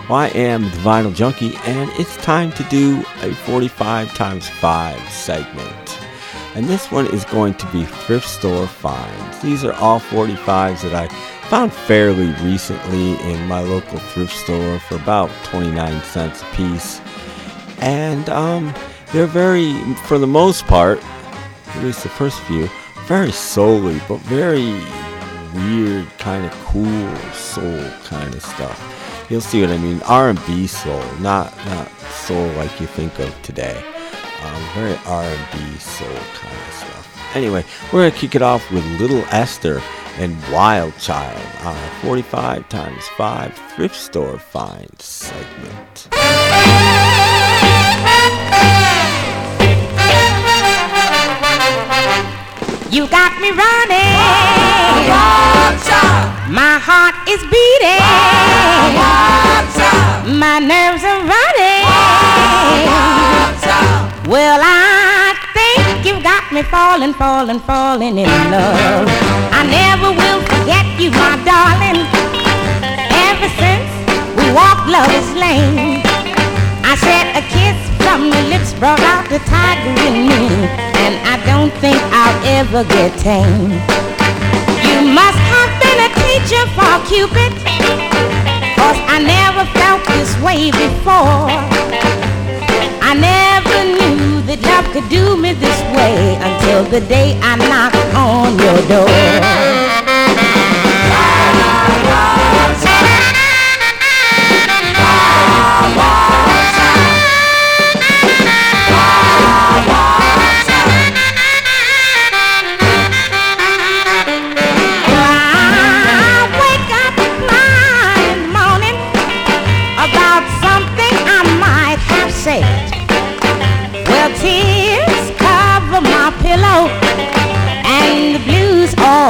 Well, 0.09 0.19
I 0.19 0.29
am 0.29 0.63
the 0.63 0.77
Vinyl 0.77 1.13
Junkie, 1.13 1.55
and 1.65 1.89
it's 1.99 2.15
time 2.17 2.51
to 2.53 2.63
do 2.65 3.03
a 3.21 3.33
45 3.33 4.13
times 4.15 4.47
5 4.47 5.09
segment 5.09 5.97
and 6.57 6.65
this 6.65 6.91
one 6.91 7.05
is 7.13 7.23
going 7.25 7.53
to 7.53 7.67
be 7.67 7.85
thrift 7.85 8.27
store 8.27 8.65
finds. 8.65 9.41
These 9.43 9.63
are 9.63 9.73
all 9.73 9.99
45s 9.99 10.81
that 10.81 10.95
I 10.95 11.05
found 11.49 11.71
fairly 11.71 12.33
recently 12.43 13.13
in 13.31 13.47
my 13.47 13.61
local 13.61 13.99
thrift 13.99 14.35
store 14.35 14.79
for 14.79 14.95
about 14.95 15.29
29 15.45 16.01
cents 16.03 16.41
a 16.41 16.45
piece. 16.55 16.99
And 17.79 18.29
um, 18.29 18.73
they're 19.13 19.27
very, 19.27 19.81
for 20.05 20.17
the 20.17 20.27
most 20.27 20.65
part, 20.65 21.01
at 21.67 21.83
least 21.83 22.03
the 22.03 22.09
first 22.09 22.41
few, 22.41 22.69
very 23.05 23.29
souly, 23.29 24.05
but 24.09 24.19
very 24.21 24.73
weird, 25.53 26.05
kind 26.17 26.45
of 26.45 26.51
cool 26.65 27.15
soul 27.31 27.89
kind 28.03 28.33
of 28.33 28.43
stuff. 28.43 29.25
You'll 29.29 29.41
see 29.41 29.61
what 29.61 29.69
I 29.69 29.77
mean. 29.77 30.01
R&B 30.03 30.67
soul, 30.67 31.03
not 31.19 31.55
not 31.65 31.89
soul 32.11 32.47
like 32.53 32.79
you 32.79 32.87
think 32.87 33.19
of 33.19 33.41
today. 33.41 33.83
Um, 34.43 34.63
very 34.73 34.95
R&B 35.05 35.77
soul 35.77 36.07
kind 36.07 36.67
of 36.67 36.73
stuff. 36.73 37.35
Anyway, 37.35 37.65
we're 37.91 38.09
gonna 38.09 38.19
kick 38.19 38.35
it 38.35 38.41
off 38.41 38.69
with 38.71 38.85
Little 38.99 39.23
Esther 39.31 39.81
and 40.19 40.35
Wild 40.51 40.97
Child 40.97 41.39
a 41.63 41.75
45 42.01 42.67
times 42.69 43.07
5 43.17 43.53
thrift 43.75 43.95
store 43.95 44.39
find 44.39 44.89
segment. 44.99 46.07
You 52.89 53.07
got 53.07 53.39
me 53.41 53.51
running. 53.51 54.17
Wild 55.05 55.77
Child. 55.85 56.51
My 56.51 56.79
heart 56.81 57.15
is 57.29 57.41
beating. 57.53 58.01
Wild 58.97 59.67
Child. 59.77 60.33
My 60.33 60.57
nerves 60.57 61.03
are 61.03 61.21
running. 61.21 61.85
Wild 62.89 63.53
Child. 63.61 64.27
Well, 64.27 64.59
I 64.63 64.86
me 66.57 66.63
falling, 66.63 67.13
falling, 67.13 67.59
falling 67.59 68.17
in 68.17 68.29
love. 68.49 69.05
I 69.53 69.61
never 69.69 70.09
will 70.09 70.41
forget 70.49 70.87
you, 70.97 71.11
my 71.13 71.37
darling. 71.45 72.01
Ever 73.29 73.49
since 73.61 73.85
we 74.33 74.45
walked 74.57 74.89
Lover's 74.89 75.29
Lane, 75.37 76.01
I 76.81 76.97
said 77.05 77.25
a 77.37 77.43
kiss 77.53 77.77
from 78.01 78.25
your 78.25 78.45
lips 78.49 78.73
brought 78.81 79.03
out 79.05 79.29
the 79.29 79.37
tiger 79.45 79.93
in 80.09 80.25
me, 80.25 80.65
and 81.05 81.13
I 81.29 81.37
don't 81.45 81.73
think 81.77 81.99
I'll 82.09 82.39
ever 82.57 82.81
get 82.89 83.13
tame. 83.21 83.77
You 84.81 84.97
must 85.13 85.41
have 85.53 85.71
been 85.77 85.99
a 86.09 86.11
teacher 86.25 86.63
for 86.73 86.93
Cupid, 87.05 87.53
cause 88.81 88.99
I 89.13 89.21
never 89.21 89.63
felt 89.77 90.01
this 90.09 90.33
way 90.41 90.71
before. 90.71 91.53
I 93.09 93.13
never 93.13 93.56
knew 94.17 94.41
that 94.47 94.59
love 94.63 94.87
could 94.93 95.07
do 95.09 95.37
me 95.37 95.53
this 95.53 95.79
way 95.95 96.35
until 96.47 96.83
the 96.93 97.01
day 97.07 97.39
I 97.41 97.55
knocked 97.69 97.97
on 98.15 98.57
your 98.57 98.79
door. 98.89 99.07
I 105.99 106.36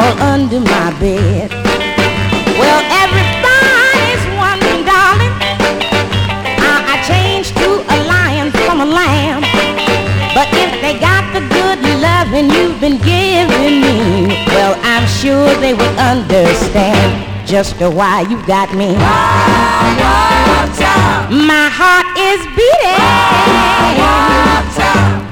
all 0.08 0.22
under 0.22 0.60
my 0.60 0.90
bed. 1.00 1.52
Well, 2.60 2.82
everybody's 3.04 4.24
wondering, 4.40 4.84
darling, 4.88 5.34
how 6.64 6.80
I 6.94 6.96
changed 7.04 7.54
to 7.58 7.70
a 7.96 7.98
lion 8.08 8.52
from 8.52 8.82
a 8.82 8.86
lamb. 8.86 9.42
But 10.34 10.48
if 10.64 10.72
they 10.82 10.96
got 11.00 11.24
the 11.34 11.42
good 11.58 11.80
loving 12.00 12.50
you've 12.50 12.80
been 12.80 13.00
giving 13.04 13.82
me, 13.82 14.28
well, 14.48 14.76
I'm 14.84 15.08
sure 15.08 15.48
they 15.60 15.74
would 15.74 15.98
understand 15.98 17.48
just 17.48 17.80
why 17.82 18.22
you 18.30 18.38
got 18.46 18.74
me. 18.74 18.96
My 21.48 21.68
heart 21.80 22.08
is 22.30 22.42
beating. 22.56 23.04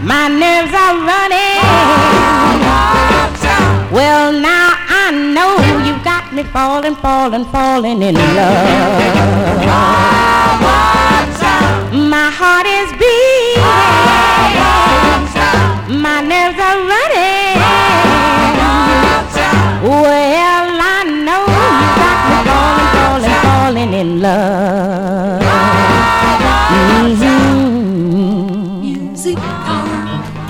My 0.03 0.27
nerves 0.27 0.73
are 0.73 0.97
running. 1.11 1.45
Well, 3.91 4.33
me 6.35 6.43
falling, 6.43 6.95
falling, 6.95 7.45
falling 7.45 8.01
in 8.01 8.13
love. 8.13 9.63
My 12.13 12.29
heart 12.39 12.67
is 12.67 12.91
beating. 12.99 13.63
My 16.01 16.19
nerves 16.19 16.59
are 16.59 16.79
running. 16.91 17.55
Well, 19.87 20.67
I 20.81 21.03
know 21.25 21.43
you 21.47 21.87
got 22.03 22.17
me 22.27 22.37
falling, 22.51 22.89
falling, 22.95 23.37
falling 23.45 23.93
in 23.93 24.09
love. 24.21 25.41
Mhm. 26.75 27.39
Music 28.81 29.37
Power. 29.37 29.99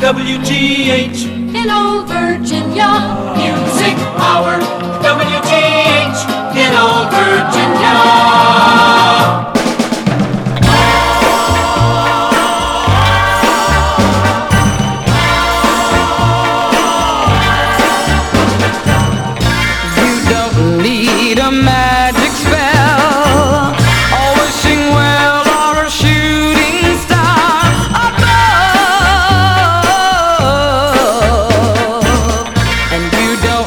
WGH 0.01 1.19
Hello, 1.53 1.81
Virginia. 2.07 2.89
Music 3.38 3.97
Power. 4.17 4.74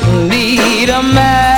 Don't 0.01 0.29
need 0.29 0.89
a 0.91 1.03
magic 1.03 1.58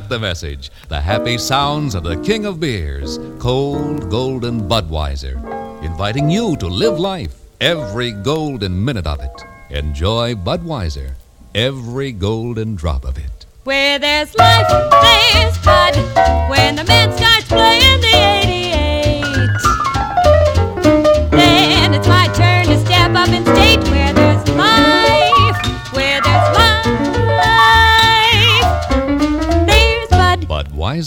got 0.00 0.08
the 0.08 0.18
message. 0.18 0.70
The 0.88 1.00
happy 1.00 1.36
sounds 1.36 1.94
of 1.94 2.04
the 2.04 2.16
king 2.22 2.46
of 2.46 2.58
beers, 2.58 3.18
cold 3.38 4.08
golden 4.08 4.62
Budweiser, 4.68 5.36
inviting 5.84 6.30
you 6.30 6.56
to 6.56 6.66
live 6.66 6.98
life, 6.98 7.34
every 7.60 8.12
golden 8.12 8.82
minute 8.82 9.06
of 9.06 9.20
it. 9.20 9.44
Enjoy 9.70 10.34
Budweiser, 10.34 11.12
every 11.54 12.12
golden 12.12 12.76
drop 12.76 13.04
of 13.04 13.18
it. 13.18 13.46
Where 13.64 13.98
there's 13.98 14.34
life, 14.36 14.68
there's 15.02 15.58
Bud. 15.58 15.94
When 16.48 16.76
the 16.76 16.84
man 16.84 17.12
starts 17.12 17.46
playing, 17.46 17.89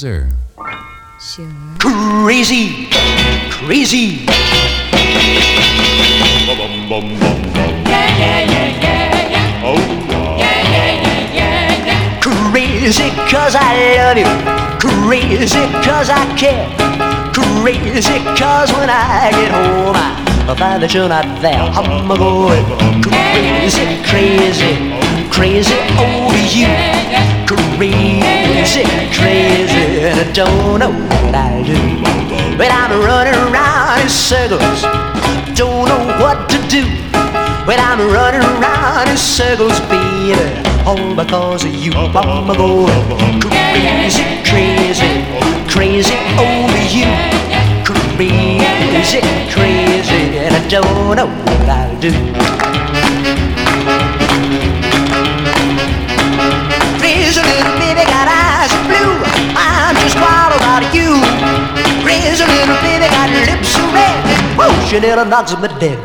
Bowser. 0.03 0.27
Sure. 1.17 1.47
Crazy! 1.79 2.89
Crazy! 3.49 4.25
Bum, 6.45 6.57
bum, 6.57 6.89
bum, 6.89 7.11
yeah, 7.11 8.11
yeah, 8.19 8.39
yeah, 8.43 8.83
yeah, 8.83 9.31
yeah. 9.31 9.63
Oh, 9.63 9.79
wow. 10.09 10.37
yeah, 10.37 10.59
yeah, 10.73 10.91
yeah, 10.99 11.33
yeah, 11.33 11.85
yeah. 11.87 12.19
Crazy 12.19 13.09
cause 13.31 13.55
I 13.55 13.95
love 13.95 14.17
you. 14.17 14.27
Crazy 14.77 15.63
cause 15.87 16.09
I 16.09 16.25
care. 16.35 16.67
Crazy 17.31 18.19
cause 18.35 18.73
when 18.73 18.89
I 18.89 19.31
get 19.31 19.51
home 19.51 19.95
I 19.95 20.55
find 20.59 20.83
that 20.83 20.93
you're 20.93 21.07
not 21.07 21.41
there. 21.41 21.55
I'm 21.55 22.09
going 22.09 22.65
crazy, 23.01 24.03
crazy, 24.03 24.75
crazy 25.31 25.79
over 25.95 26.43
you 26.51 27.32
crazy, 27.47 28.83
crazy, 29.11 30.05
and 30.05 30.19
I 30.19 30.31
don't 30.33 30.79
know 30.79 30.91
what 30.91 31.35
I 31.35 31.63
do. 31.63 31.77
But 32.57 32.71
I'm 32.71 32.91
running 33.03 33.33
around 33.33 34.01
in 34.01 34.09
circles, 34.09 34.81
don't 35.55 35.87
know 35.87 36.03
what 36.21 36.49
to 36.49 36.57
do. 36.67 36.83
But 37.65 37.79
I'm 37.79 37.99
running 38.11 38.41
around 38.41 39.09
in 39.09 39.17
circles, 39.17 39.79
baby, 39.87 40.35
all 40.85 41.15
because 41.15 41.63
of 41.63 41.73
you. 41.73 41.91
I'm 41.93 42.47
going 42.57 43.41
crazy, 43.41 44.23
crazy, 44.43 45.23
crazy 45.67 46.15
over 46.37 46.83
you. 46.91 47.07
Crazy, 47.83 49.21
crazy, 49.49 50.37
and 50.37 50.55
I 50.55 50.67
don't 50.69 51.15
know 51.15 51.27
what 51.27 51.69
I'll 51.69 51.99
do. 51.99 52.72
Just 60.03 60.17
wild 60.19 60.53
about 60.59 60.83
you. 60.93 61.15
Crazy 62.03 62.43
little 62.43 62.75
baby 62.83 63.07
got 63.07 63.29
your 63.31 63.45
lips 63.47 63.69
so 63.69 63.83
red. 63.95 64.19
Whoa, 64.59 64.69
she 64.87 64.99
nearly 64.99 65.23
knocks 65.29 65.55
me 65.57 65.69
dead. 65.79 65.99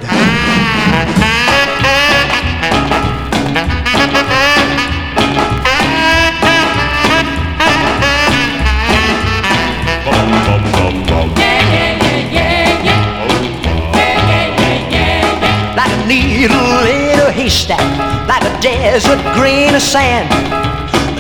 Like 15.74 15.92
a 15.92 16.06
needle 16.06 16.86
in 16.86 17.18
a 17.18 17.32
haystack, 17.32 17.82
like 18.28 18.42
a 18.42 18.60
desert 18.60 19.18
grain 19.34 19.74
of 19.74 19.82
sand. 19.82 20.67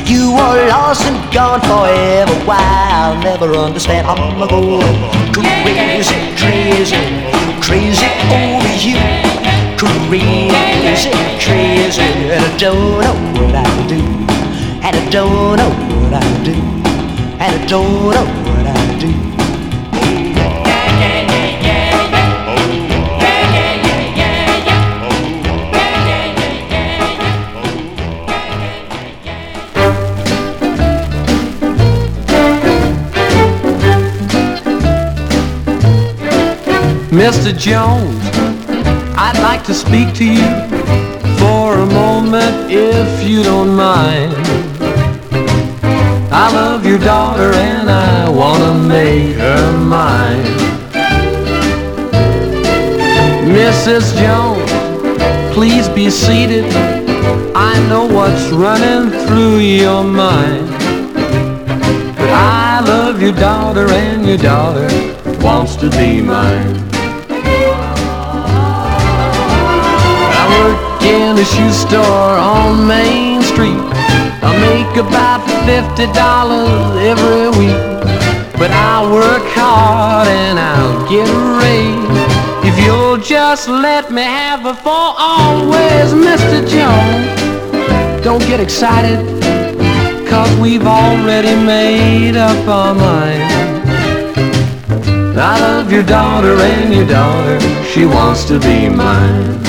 You 0.08 0.32
are 0.32 0.68
lost 0.68 1.04
and 1.04 1.20
gone 1.34 1.60
forever. 1.60 2.32
Why 2.46 2.56
I'll 2.56 3.20
never 3.20 3.54
understand. 3.56 4.06
I'm 4.06 4.40
a 4.40 4.48
going 4.48 4.80
crazy, 5.34 6.16
crazy, 6.40 6.96
crazy 7.60 8.08
over 8.32 8.72
you. 8.80 8.96
Crazy, 9.76 11.12
crazy, 11.44 12.00
and 12.00 12.42
I 12.42 12.56
don't 12.56 13.00
know 13.04 13.16
what 13.38 13.54
I 13.54 13.86
do. 13.86 14.00
And 14.80 14.96
I 14.96 15.10
don't 15.10 15.58
know 15.58 15.72
what 16.00 16.14
I 16.14 16.42
do. 16.42 16.54
And 17.38 17.62
I 17.62 17.66
don't 17.66 18.14
know 18.14 18.47
Mr. 37.10 37.56
Jones, 37.56 38.20
I'd 39.16 39.38
like 39.42 39.64
to 39.64 39.72
speak 39.72 40.12
to 40.16 40.26
you 40.26 40.44
for 41.38 41.78
a 41.78 41.86
moment 41.86 42.70
if 42.70 43.26
you 43.26 43.42
don't 43.42 43.74
mind. 43.74 44.34
I 46.30 46.52
love 46.52 46.84
your 46.84 46.98
daughter 46.98 47.54
and 47.54 47.88
I 47.88 48.28
want 48.28 48.62
to 48.62 48.74
make 48.86 49.36
her 49.36 49.78
mine. 49.78 50.44
Mrs. 53.56 54.14
Jones, 54.20 55.54
please 55.54 55.88
be 55.88 56.10
seated. 56.10 56.66
I 57.56 57.72
know 57.88 58.04
what's 58.04 58.50
running 58.50 59.10
through 59.26 59.60
your 59.60 60.04
mind. 60.04 60.68
But 62.18 62.30
I 62.30 62.80
love 62.84 63.22
your 63.22 63.32
daughter 63.32 63.88
and 63.88 64.26
your 64.26 64.36
daughter 64.36 64.88
wants 65.42 65.74
to 65.76 65.88
be 65.88 66.20
mine. 66.20 66.87
In 71.08 71.38
a 71.38 71.44
shoe 71.44 71.72
store 71.72 72.36
on 72.36 72.86
Main 72.86 73.42
Street. 73.42 73.80
I 74.44 74.50
make 74.68 74.94
about 74.96 75.40
fifty 75.64 76.06
dollars 76.12 76.96
every 77.12 77.48
week. 77.58 77.98
But 78.58 78.70
I'll 78.72 79.10
work 79.12 79.44
hard 79.54 80.26
and 80.28 80.58
I'll 80.58 81.08
get 81.08 81.28
a 81.28 81.42
raise 81.62 82.18
if 82.68 82.76
you'll 82.84 83.18
just 83.18 83.68
let 83.68 84.10
me 84.10 84.22
have 84.22 84.60
her 84.62 84.74
for 84.74 85.14
always, 85.16 86.12
Mr. 86.12 86.58
Jones. 86.66 88.24
Don't 88.24 88.40
get 88.40 88.60
excited, 88.60 89.18
cause 90.28 90.52
we've 90.58 90.86
already 90.86 91.54
made 91.64 92.36
up 92.36 92.68
our 92.68 92.94
mind. 92.94 93.78
I 95.38 95.60
love 95.60 95.92
your 95.92 96.02
daughter 96.02 96.56
and 96.56 96.92
your 96.92 97.06
daughter, 97.06 97.60
she 97.84 98.04
wants 98.04 98.44
to 98.46 98.58
be 98.58 98.88
mine. 98.88 99.67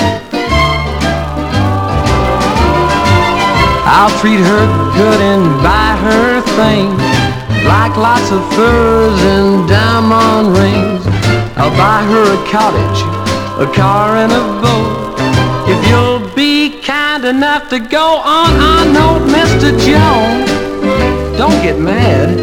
I'll 3.84 4.12
treat 4.20 4.40
her 4.40 4.66
good 4.94 5.20
and 5.20 5.44
buy 5.62 5.96
her 6.06 6.40
things 6.58 7.00
like 7.64 7.96
lots 7.96 8.30
of 8.30 8.42
furs 8.54 9.20
and 9.22 9.68
diamond 9.68 10.56
rings. 10.56 11.02
I'll 11.56 11.74
buy 11.76 12.02
her 12.12 12.26
a 12.36 12.50
cottage, 12.50 13.00
a 13.58 13.70
car 13.72 14.16
and 14.16 14.32
a 14.32 14.44
boat. 14.60 15.10
If 15.68 15.88
you'll 15.88 16.34
be 16.34 16.80
kind 16.82 17.24
enough 17.24 17.68
to 17.70 17.78
go 17.78 18.18
on 18.18 18.92
note, 18.92 19.26
Mr. 19.28 19.70
Jones, 19.86 20.50
don't 21.38 21.62
get 21.62 21.78
mad. 21.78 22.36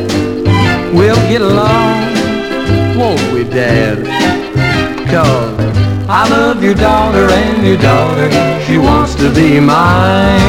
We'll 0.93 1.23
get 1.29 1.41
along, 1.41 2.97
won't 2.97 3.33
we, 3.33 3.43
Dad? 3.43 3.97
Cause 5.09 5.76
I 6.09 6.25
love 6.29 6.63
your 6.63 6.73
daughter 6.73 7.29
and 7.29 7.67
your 7.67 7.75
daughter, 7.75 8.31
she 8.63 8.77
wants 8.77 9.13
to 9.15 9.33
be 9.33 9.59
mine. 9.59 10.39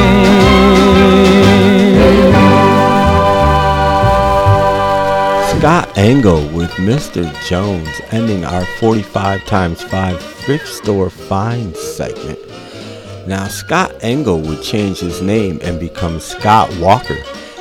Scott 5.59 5.97
Engel 5.97 6.47
with 6.53 6.71
Mr. 6.75 7.29
Jones 7.45 7.89
ending 8.11 8.45
our 8.45 8.63
45 8.79 9.43
times 9.45 9.81
5 9.83 10.21
thrift 10.21 10.65
store 10.65 11.09
find 11.09 11.75
segment. 11.75 12.39
Now, 13.27 13.49
Scott 13.49 13.93
Engel 14.01 14.39
would 14.39 14.63
change 14.63 14.99
his 14.99 15.21
name 15.21 15.59
and 15.61 15.77
become 15.77 16.21
Scott 16.21 16.73
Walker 16.77 17.17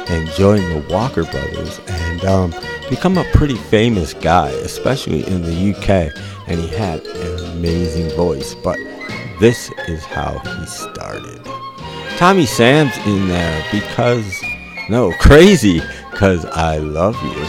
and 0.07 0.28
join 0.30 0.61
the 0.61 0.86
Walker 0.88 1.24
Brothers 1.24 1.80
and 1.88 2.24
um, 2.24 2.55
become 2.88 3.18
a 3.18 3.24
pretty 3.34 3.57
famous 3.57 4.14
guy, 4.14 4.51
especially 4.51 5.26
in 5.26 5.42
the 5.42 5.74
UK. 5.74 6.14
And 6.49 6.59
he 6.59 6.68
had 6.68 7.05
an 7.07 7.51
amazing 7.53 8.11
voice, 8.16 8.55
but 8.55 8.76
this 9.38 9.70
is 9.86 10.05
how 10.05 10.38
he 10.38 10.66
started. 10.66 11.44
Tommy 12.16 12.46
Sands 12.46 12.96
in 13.07 13.28
there 13.28 13.64
because, 13.70 14.43
no, 14.89 15.12
crazy, 15.20 15.81
because 16.10 16.44
I 16.47 16.78
love 16.78 17.14
you. 17.23 17.44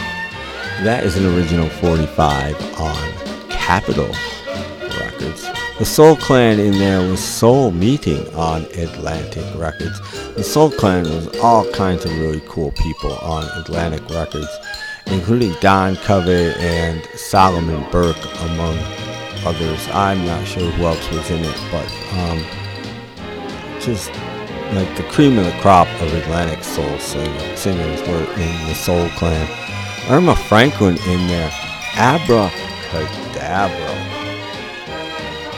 That 0.84 1.02
is 1.04 1.16
an 1.16 1.26
original 1.34 1.68
45 1.68 2.80
on 2.80 3.12
Capitol 3.48 4.14
Records. 4.98 5.46
The 5.78 5.84
Soul 5.84 6.16
Clan 6.16 6.60
in 6.60 6.72
there 6.72 7.00
was 7.08 7.20
Soul 7.20 7.70
Meeting 7.70 8.28
on 8.34 8.62
Atlantic 8.76 9.44
Records. 9.56 9.98
The 10.34 10.44
Soul 10.44 10.70
Clan 10.70 11.04
was 11.04 11.36
all 11.38 11.64
kinds 11.72 12.04
of 12.04 12.12
really 12.18 12.42
cool 12.46 12.70
people 12.72 13.12
on 13.14 13.44
Atlantic 13.58 14.08
Records, 14.10 14.48
including 15.10 15.54
Don 15.60 15.96
Covay 15.96 16.56
and 16.58 17.04
Solomon 17.18 17.84
Burke, 17.90 18.24
among 18.42 18.78
others. 19.44 19.88
I'm 19.92 20.24
not 20.24 20.46
sure 20.46 20.70
who 20.70 20.84
else 20.84 21.10
was 21.10 21.30
in 21.30 21.42
it, 21.44 21.60
but 21.70 21.86
um, 22.18 22.44
just 23.80 24.10
like 24.72 24.96
the 24.96 25.02
cream 25.10 25.38
of 25.38 25.44
the 25.46 25.58
crop 25.60 25.88
of 26.00 26.12
Atlantic 26.14 26.62
soul 26.62 26.98
sing- 26.98 27.56
singers 27.56 28.00
were 28.08 28.24
in 28.34 28.66
the 28.68 28.74
Soul 28.74 29.08
Clan. 29.10 29.48
Erma 30.08 30.36
Franklin 30.36 30.96
in 31.08 31.26
there, 31.28 31.50
Abracadabra. 31.94 32.50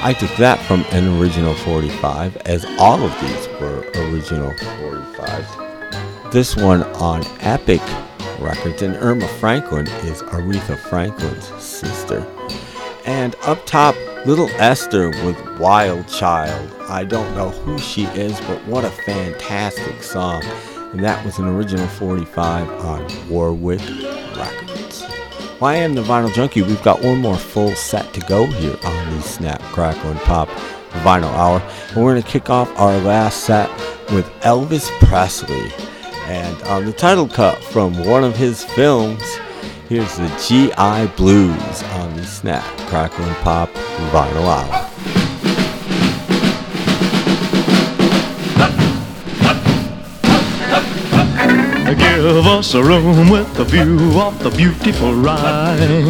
I 0.05 0.15
took 0.19 0.35
that 0.37 0.59
from 0.67 0.85
an 0.91 1.21
original 1.21 1.55
45, 1.55 2.37
as 2.39 2.65
all 2.79 3.03
of 3.03 3.21
these 3.21 3.49
were 3.61 3.87
original 3.95 4.51
45s. 4.51 6.33
This 6.33 6.57
one 6.57 6.83
on 6.95 7.23
Epic 7.41 7.81
Records, 8.43 8.83
and 8.83 8.97
Erma 8.97 9.29
Franklin 9.39 9.87
is 10.05 10.23
Aretha 10.23 10.77
Franklin's 10.77 11.47
sister. 11.63 12.27
And 13.05 13.35
up 13.43 13.65
top, 13.67 13.95
Little 14.25 14.49
Esther 14.51 15.09
with 15.25 15.59
Wild 15.59 16.07
Child. 16.09 16.71
I 16.89 17.05
don't 17.05 17.35
know 17.35 17.51
who 17.51 17.79
she 17.79 18.05
is, 18.05 18.41
but 18.43 18.65
what 18.67 18.85
a 18.85 18.91
fantastic 18.91 20.03
song. 20.03 20.45
And 20.93 21.03
that 21.03 21.25
was 21.25 21.39
an 21.39 21.47
original 21.47 21.87
45 21.87 22.69
on 22.85 23.29
Warwick 23.29 23.81
Records. 24.37 25.03
Well, 25.61 25.71
I 25.71 25.77
am 25.77 25.95
the 25.95 26.03
Vinyl 26.03 26.33
Junkie. 26.35 26.63
We've 26.63 26.83
got 26.83 27.03
one 27.03 27.21
more 27.21 27.37
full 27.37 27.75
set 27.75 28.13
to 28.15 28.21
go 28.21 28.47
here 28.47 28.77
on 28.85 29.11
the 29.17 29.23
Snap, 29.23 29.61
Crackle, 29.61 30.11
and 30.11 30.21
Pop 30.21 30.49
Vinyl 31.03 31.33
Hour. 31.33 31.63
And 31.89 32.05
we're 32.05 32.13
going 32.13 32.23
to 32.23 32.29
kick 32.29 32.51
off 32.51 32.69
our 32.79 32.97
last 32.99 33.45
set 33.45 33.71
with 34.13 34.27
Elvis 34.43 34.89
Presley. 35.01 35.73
And 36.27 36.63
on 36.63 36.85
the 36.85 36.93
title 36.93 37.29
cut 37.29 37.63
from 37.65 38.05
one 38.05 38.25
of 38.25 38.37
his 38.37 38.65
films, 38.65 39.23
here's 39.89 40.17
the 40.17 40.29
GI 40.47 41.15
Blues 41.17 41.83
on 41.95 42.17
the 42.17 42.25
Snap, 42.25 42.65
Crackle, 42.89 43.25
and 43.25 43.37
Pop 43.39 43.71
Vinyl 44.11 44.47
Hour. 44.47 44.89
Give 51.99 52.47
us 52.47 52.75
a 52.75 52.83
room 52.83 53.29
with 53.29 53.59
a 53.59 53.65
view 53.65 54.19
of 54.21 54.39
the 54.43 54.51
beautiful 54.51 55.13
Rhine. 55.15 56.07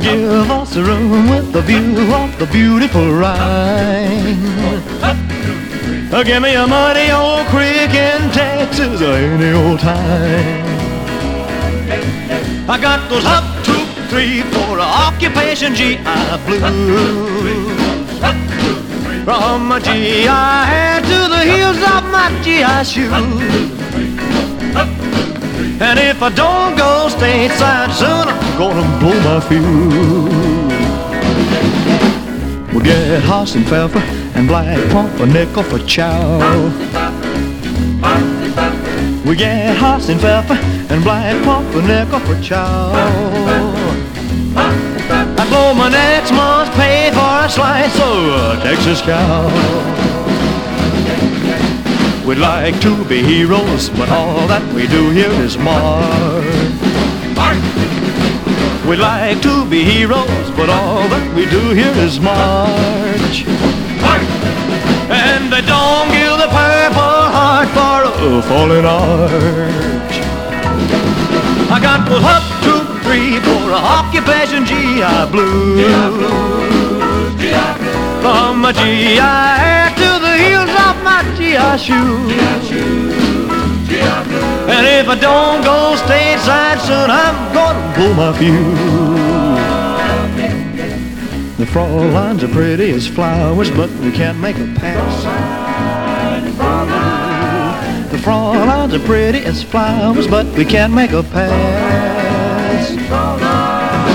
Give 0.00 0.50
us 0.50 0.76
a 0.76 0.82
room 0.82 1.30
with 1.30 1.54
a 1.54 1.62
view 1.62 2.12
of 2.14 2.36
the 2.38 2.46
beautiful 2.46 3.12
Rhine. 3.12 5.03
Oh, 6.12 6.22
give 6.22 6.42
me 6.42 6.54
a 6.54 6.66
muddy 6.66 7.10
old 7.10 7.46
creek 7.48 7.92
in 7.94 8.30
Texas 8.30 9.00
any 9.00 9.50
old 9.52 9.80
time. 9.80 10.64
I 12.68 12.78
got 12.80 13.08
those 13.10 13.24
up, 13.24 13.44
two, 13.64 13.84
three, 14.08 14.42
four 14.52 14.78
occupation 14.80 15.74
GI 15.74 15.96
blues. 16.46 17.68
From 19.24 19.68
my 19.68 19.80
GI 19.80 20.26
hair 20.26 21.00
to 21.00 21.28
the 21.34 21.42
heels 21.42 21.78
of 21.78 22.04
my 22.12 22.30
GI 22.44 22.84
shoes. 22.84 23.10
And 25.80 25.98
if 25.98 26.22
I 26.22 26.28
don't 26.30 26.76
go 26.76 27.08
stateside 27.10 27.92
soon, 27.92 28.28
I'm 28.28 28.58
gonna 28.58 28.98
blow 29.00 29.18
my 29.24 29.40
fuse. 29.40 29.62
We'll 32.72 32.84
get 32.84 33.22
Hasenpfeffer 33.22 34.23
and 34.34 34.48
Black 34.48 34.78
Pumpernickel 34.90 35.62
for 35.62 35.78
chow. 35.80 36.38
We 39.24 39.36
get 39.36 39.76
Hasenpfeffer 39.76 40.58
and 40.90 41.02
Black 41.02 41.42
Pumpernickel 41.44 42.20
for 42.20 42.40
chow. 42.42 42.92
I 44.56 45.46
blow 45.48 45.74
my 45.74 45.88
next 45.88 46.32
month's 46.32 46.74
pay 46.76 47.10
for 47.12 47.44
a 47.44 47.48
slice 47.48 47.98
of 48.00 48.58
a 48.58 48.62
Texas 48.62 49.00
cow. 49.00 49.48
We'd 52.26 52.38
like 52.38 52.80
to 52.80 53.04
be 53.04 53.22
heroes, 53.22 53.90
but 53.90 54.08
all 54.08 54.46
that 54.48 54.64
we 54.74 54.86
do 54.86 55.10
here 55.10 55.32
is 55.42 55.58
march. 55.58 56.44
We'd 58.88 58.98
like 58.98 59.40
to 59.42 59.64
be 59.66 59.84
heroes, 59.84 60.50
but 60.56 60.68
all 60.70 61.08
that 61.08 61.34
we 61.34 61.46
do 61.46 61.70
here 61.70 61.94
is 62.04 62.20
march. 62.20 63.63
And 65.44 65.52
they 65.52 65.60
don't 65.60 66.08
give 66.08 66.38
the 66.40 66.48
purple 66.48 67.24
heart 67.36 67.68
for 67.76 68.00
a 68.08 68.42
fallen 68.48 68.86
arch. 68.86 70.16
I 71.68 71.78
got 71.84 72.08
the 72.08 72.16
up, 72.16 72.44
two, 72.64 72.80
three, 73.04 73.36
four, 73.44 73.72
occupation 73.76 74.64
GI 74.64 75.30
blues. 75.30 75.84
From 78.24 78.62
my 78.62 78.72
GI 78.72 79.20
hair 79.20 79.92
to 80.00 80.10
the 80.24 80.34
heels 80.40 80.72
of 80.88 80.96
my 81.04 81.20
GI 81.36 81.76
shoes. 81.76 82.32
And 84.72 84.86
if 84.96 85.06
I 85.10 85.16
don't 85.20 85.62
go 85.62 85.94
stateside 86.06 86.80
soon, 86.88 87.10
I'm 87.10 87.36
gonna 87.52 87.92
blow 87.94 88.14
my 88.14 88.32
fuse. 88.38 89.33
The 91.64 91.70
Fräuleins 91.70 92.42
are 92.42 92.48
pretty 92.48 92.90
as 92.90 93.06
flowers, 93.06 93.70
but 93.70 93.88
we 94.00 94.12
can't 94.12 94.38
make 94.38 94.56
a 94.56 94.66
pass. 94.78 95.24
The 98.12 98.18
Fräuleins 98.18 98.92
are 98.92 99.06
pretty 99.06 99.38
as 99.38 99.62
flowers, 99.62 100.26
but 100.26 100.44
we 100.58 100.66
can't 100.66 100.92
make 100.92 101.12
a 101.12 101.22
pass. 101.22 102.88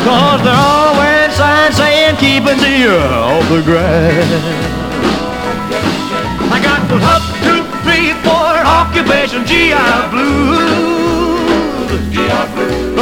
Cause 0.05 0.43
they're 0.43 0.55
all 0.55 0.93
wearing 0.93 1.31
signs 1.31 1.76
saying 1.76 2.17
keep 2.17 2.43
it 2.45 2.59
zero 2.59 2.99
off 2.99 3.49
the 3.49 3.63
grass. 3.63 4.30
I 6.53 6.59
got 6.61 6.85
up, 7.01 7.23
two, 7.41 7.65
three, 7.81 8.13
four 8.21 8.61
occupation 8.61 9.43
GI 9.47 10.09
blues. 10.11 10.49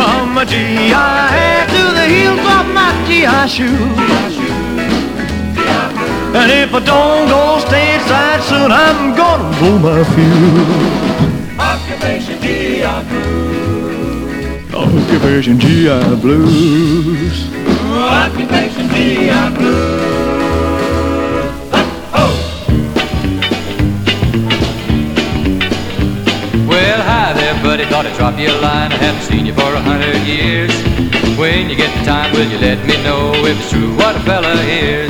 From 0.07 0.33
my 0.33 0.45
GI 0.45 0.93
hair 1.35 1.63
eh, 1.63 1.73
to 1.75 1.83
the 1.99 2.05
heels 2.13 2.39
of 2.39 2.65
my 2.77 2.91
GI 3.07 3.43
shoes. 3.55 4.35
And 6.39 6.49
if 6.49 6.73
I 6.73 6.79
don't 6.91 7.27
go 7.27 7.59
stateside 7.67 8.41
soon, 8.49 8.71
I'm 8.71 9.15
gonna 9.19 9.49
blow 9.59 9.77
my 9.87 10.03
fuse. 10.13 11.59
Occupation 11.59 12.39
GI 12.41 12.97
Blues. 13.09 14.73
Occupation 14.73 15.59
GI 15.59 16.15
blues. 16.21 17.37
Occupation 18.23 18.87
GI 18.89 19.57
Blues. 19.57 20.26
Thought 27.97 28.13
I'd 28.13 28.21
drop 28.21 28.37
you 28.37 28.45
a 28.45 28.61
line. 28.61 28.93
I 28.93 29.09
haven't 29.09 29.25
seen 29.25 29.49
you 29.49 29.57
for 29.57 29.73
a 29.73 29.81
hundred 29.81 30.21
years. 30.21 30.69
When 31.33 31.65
you 31.65 31.73
get 31.73 31.89
the 31.97 32.05
time, 32.05 32.29
will 32.29 32.45
you 32.45 32.61
let 32.61 32.77
me 32.85 32.93
know 33.01 33.33
if 33.41 33.57
it's 33.57 33.73
true 33.73 33.89
what 33.97 34.13
a 34.13 34.21
fella 34.21 34.53
hears? 34.69 35.09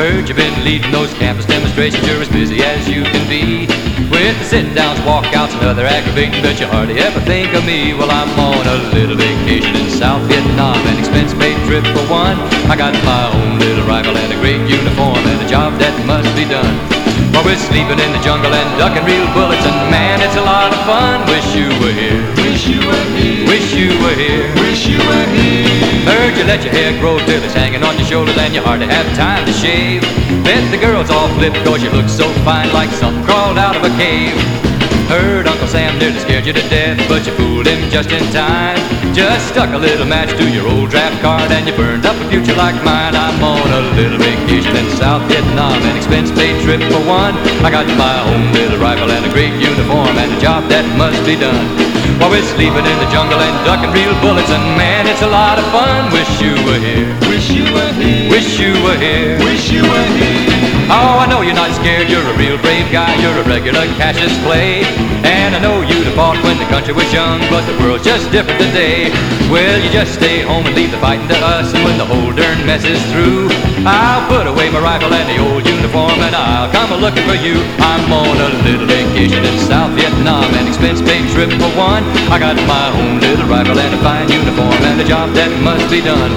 Heard 0.00 0.24
you've 0.24 0.40
been 0.40 0.64
leading 0.64 0.88
those 0.88 1.12
campus 1.20 1.44
demonstrations. 1.44 2.00
You're 2.08 2.24
as 2.24 2.32
busy 2.32 2.64
as 2.64 2.88
you 2.88 3.04
can 3.04 3.20
be. 3.28 3.68
With 4.08 4.32
the 4.40 4.46
sit-downs, 4.48 4.96
walkouts, 5.04 5.52
and 5.60 5.68
other 5.68 5.84
aggravating, 5.84 6.40
but 6.40 6.56
you 6.56 6.64
hardly 6.72 6.96
ever 7.04 7.20
think 7.28 7.52
of 7.52 7.68
me. 7.68 7.92
Well, 7.92 8.08
I'm 8.08 8.32
on 8.40 8.64
a 8.64 8.96
little 8.96 9.20
vacation 9.20 9.76
in 9.76 9.92
South 9.92 10.24
Vietnam, 10.24 10.80
an 10.88 10.96
expense-paid 10.96 11.68
trip 11.68 11.84
for 11.92 12.08
one. 12.08 12.40
I 12.72 12.80
got 12.80 12.96
my 13.04 13.28
own 13.28 13.60
little 13.60 13.84
rifle 13.84 14.16
and 14.16 14.32
a 14.32 14.40
great 14.40 14.64
uniform 14.64 15.20
and 15.20 15.36
a 15.44 15.48
job 15.52 15.76
that 15.84 15.92
must 16.08 16.32
be 16.32 16.48
done. 16.48 16.95
While 17.32 17.44
we're 17.44 17.60
sleeping 17.60 17.98
in 18.00 18.10
the 18.12 18.22
jungle 18.24 18.52
and 18.52 18.68
ducking 18.78 19.04
real 19.04 19.26
bullets, 19.36 19.64
and 19.64 19.76
man, 19.90 20.20
it's 20.20 20.36
a 20.36 20.44
lot 20.44 20.72
of 20.72 20.80
fun. 20.88 21.24
Wish 21.28 21.54
you 21.54 21.68
were 21.80 21.92
here. 21.92 22.20
Wish 22.42 22.66
you 22.66 22.80
were 22.80 23.06
here. 23.16 23.44
Wish 23.46 23.72
you 23.74 23.88
were 24.00 24.16
here. 24.16 24.48
Wish 24.64 24.86
you 24.86 24.98
were 24.98 25.28
here. 25.36 25.68
Heard 26.08 26.36
you 26.36 26.44
let 26.44 26.64
your 26.64 26.72
hair 26.72 26.98
grow 27.00 27.18
till 27.26 27.42
it's 27.42 27.54
hanging 27.54 27.82
on 27.82 27.96
your 27.98 28.06
shoulders, 28.06 28.36
and 28.38 28.54
you 28.54 28.62
hardly 28.62 28.86
have 28.86 29.06
time 29.16 29.44
to 29.46 29.52
shave. 29.52 30.02
Bet 30.44 30.64
the 30.70 30.78
girls 30.78 31.10
all 31.10 31.28
flip 31.36 31.52
cause 31.64 31.82
you 31.82 31.90
look 31.90 32.08
so 32.08 32.28
fine, 32.44 32.72
like 32.72 32.90
something 32.90 33.24
crawled 33.24 33.58
out 33.58 33.76
of 33.76 33.82
a 33.84 33.92
cave. 33.96 34.65
Heard 35.06 35.46
Uncle 35.46 35.68
Sam 35.70 35.98
nearly 36.02 36.18
scared 36.18 36.46
you 36.46 36.52
to 36.52 36.66
death, 36.66 36.98
but 37.06 37.22
you 37.26 37.32
fooled 37.38 37.66
him 37.66 37.78
just 37.90 38.10
in 38.10 38.26
time. 38.34 38.74
Just 39.14 39.54
stuck 39.54 39.70
a 39.70 39.78
little 39.78 40.04
match 40.04 40.34
to 40.34 40.44
your 40.50 40.66
old 40.66 40.90
draft 40.90 41.22
card, 41.22 41.46
and 41.54 41.62
you 41.62 41.74
burned 41.78 42.04
up 42.04 42.18
a 42.18 42.26
future 42.28 42.58
like 42.58 42.74
mine. 42.82 43.14
I'm 43.14 43.38
on 43.38 43.70
a 43.70 43.82
little 43.94 44.18
vacation 44.18 44.74
in 44.74 44.90
South 44.98 45.22
Vietnam, 45.30 45.78
an 45.86 45.96
expense-paid 45.96 46.58
trip 46.66 46.82
for 46.90 46.98
one. 47.06 47.38
I 47.62 47.70
got 47.70 47.86
my 47.94 48.18
own 48.26 48.50
little 48.50 48.82
rifle 48.82 49.10
and 49.10 49.24
a 49.24 49.30
great 49.30 49.54
uniform, 49.62 50.18
and 50.18 50.26
a 50.34 50.40
job 50.42 50.66
that 50.74 50.82
must 50.98 51.22
be 51.22 51.38
done. 51.38 51.70
While 52.18 52.34
we're 52.34 52.42
sleeping 52.58 52.82
in 52.82 52.98
the 52.98 53.08
jungle 53.14 53.38
and 53.38 53.54
ducking 53.62 53.94
real 53.94 54.14
bullets, 54.18 54.50
and 54.50 54.64
man, 54.74 55.06
it's 55.06 55.22
a 55.22 55.30
lot 55.30 55.62
of 55.62 55.66
fun. 55.70 56.10
Wish 56.10 56.32
you 56.42 56.58
were 56.66 56.82
here. 56.82 57.06
Wish 57.30 57.46
you 57.54 57.62
were 57.70 57.94
here. 57.94 58.26
Wish 58.26 58.58
you 58.58 58.74
were 58.82 58.98
here. 58.98 59.38
Wish 59.38 59.70
you 59.70 59.86
were 59.86 60.08
here. 60.18 60.55
Oh, 60.86 61.18
I 61.18 61.26
know 61.26 61.42
you're 61.42 61.58
not 61.58 61.74
scared. 61.74 62.06
You're 62.06 62.22
a 62.22 62.36
real 62.38 62.58
brave 62.62 62.86
guy. 62.94 63.10
You're 63.18 63.34
a 63.34 63.46
regular 63.50 63.90
Cassius 63.98 64.30
Clay. 64.46 64.86
And 65.26 65.50
I 65.54 65.58
know 65.58 65.82
you'd 65.82 66.06
have 66.06 66.14
fought 66.14 66.38
when 66.46 66.54
the 66.62 66.68
country 66.70 66.94
was 66.94 67.10
young, 67.10 67.42
but 67.50 67.66
the 67.66 67.74
world's 67.82 68.06
just 68.06 68.30
different 68.30 68.62
today. 68.62 69.10
Well, 69.50 69.82
you 69.82 69.90
just 69.90 70.14
stay 70.14 70.46
home 70.46 70.62
and 70.62 70.74
leave 70.78 70.94
the 70.94 71.02
fighting 71.02 71.26
to 71.26 71.38
us, 71.42 71.74
and 71.74 71.82
when 71.82 71.98
the 71.98 72.06
whole 72.06 72.30
darn 72.30 72.62
mess 72.62 72.86
is 72.86 73.02
through, 73.10 73.50
I'll 73.82 74.22
put 74.30 74.46
away 74.46 74.70
my 74.70 74.78
rifle 74.78 75.10
and 75.10 75.26
the 75.26 75.42
old 75.42 75.66
uniform, 75.66 76.14
and 76.22 76.34
I'll 76.34 76.70
come 76.70 76.94
a 76.94 76.98
looking 77.02 77.26
for 77.26 77.34
you. 77.34 77.58
I'm 77.82 78.06
on 78.06 78.38
a 78.38 78.50
little 78.62 78.86
vacation 78.86 79.42
in 79.42 79.56
South 79.66 79.90
Vietnam, 79.98 80.46
an 80.54 80.70
expense-paid 80.70 81.26
trip 81.34 81.50
for 81.58 81.70
one. 81.74 82.06
I 82.30 82.38
got 82.38 82.54
my 82.70 82.94
own 82.94 83.18
little 83.18 83.50
rifle 83.50 83.74
and 83.74 83.90
a 83.90 84.00
fine 84.06 84.30
uniform, 84.30 84.78
and 84.86 85.02
a 85.02 85.06
job 85.06 85.34
that 85.34 85.50
must 85.66 85.90
be 85.90 85.98
done. 85.98 86.30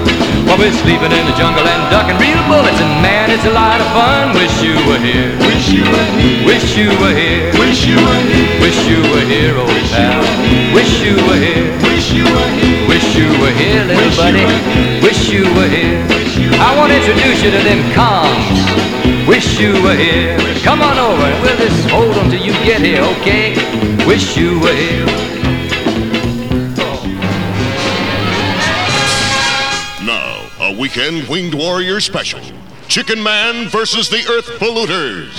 While 0.50 0.58
we're 0.58 0.74
sleeping 0.82 1.14
in 1.14 1.24
the 1.30 1.36
jungle 1.38 1.62
and 1.62 1.82
ducking 1.94 2.18
real 2.18 2.42
bullets, 2.50 2.78
and 2.82 2.90
man, 3.06 3.30
it's 3.30 3.46
a 3.46 3.54
lot 3.54 3.78
of 3.78 3.86
fun. 3.94 4.39
Wish 4.40 4.62
you 4.62 4.72
were 4.88 4.98
here. 4.98 5.36
Wish 5.44 5.68
you 5.68 5.84
were 5.84 6.08
here. 6.16 6.46
Wish 6.46 6.74
you 6.74 6.88
were 6.96 7.12
here. 7.12 7.52
Wish 7.60 7.84
you 7.84 7.96
were 7.96 8.22
here. 8.24 8.60
Wish 8.64 8.88
you 8.88 8.96
were 9.12 9.26
here, 9.28 9.54
old 9.58 9.84
pal. 9.92 10.24
Wish 10.72 11.04
you 11.04 11.12
were 11.28 11.36
here. 11.36 11.68
Wish 11.84 12.08
you 12.16 12.24
were 12.24 12.48
here. 12.56 12.88
Wish 12.88 13.16
you 13.20 13.28
were 13.36 13.52
here, 13.60 13.84
little 13.84 14.16
buddy. 14.16 14.40
Wish 15.04 15.28
you 15.28 15.44
were 15.52 15.68
here. 15.68 16.00
I 16.56 16.74
want 16.78 16.88
to 16.88 16.96
introduce 16.96 17.44
you 17.44 17.50
to 17.50 17.60
them 17.68 17.84
comms. 17.92 19.28
Wish 19.28 19.60
you 19.60 19.74
were 19.82 19.94
here. 19.94 20.38
Come 20.64 20.80
on 20.80 20.96
over 20.96 21.22
and 21.22 21.42
we'll 21.42 21.58
just 21.58 21.90
hold 21.90 22.14
them 22.14 22.30
till 22.30 22.40
you 22.40 22.52
get 22.64 22.80
here, 22.80 23.02
okay? 23.20 23.52
Wish 24.06 24.38
you 24.38 24.58
were 24.60 24.72
here. 24.72 25.04
Now, 30.02 30.48
a 30.60 30.72
weekend 30.72 31.28
winged 31.28 31.52
warrior 31.52 32.00
special 32.00 32.40
Chicken 32.90 33.22
Man 33.22 33.68
versus 33.68 34.08
the 34.08 34.16
Earth 34.28 34.46
Polluters. 34.58 35.30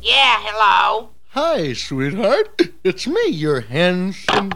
Yeah, 0.00 0.36
hello. 0.40 1.10
Hi, 1.32 1.74
sweetheart. 1.74 2.62
It's 2.82 3.06
me, 3.06 3.26
your 3.26 3.60
handsome 3.60 4.52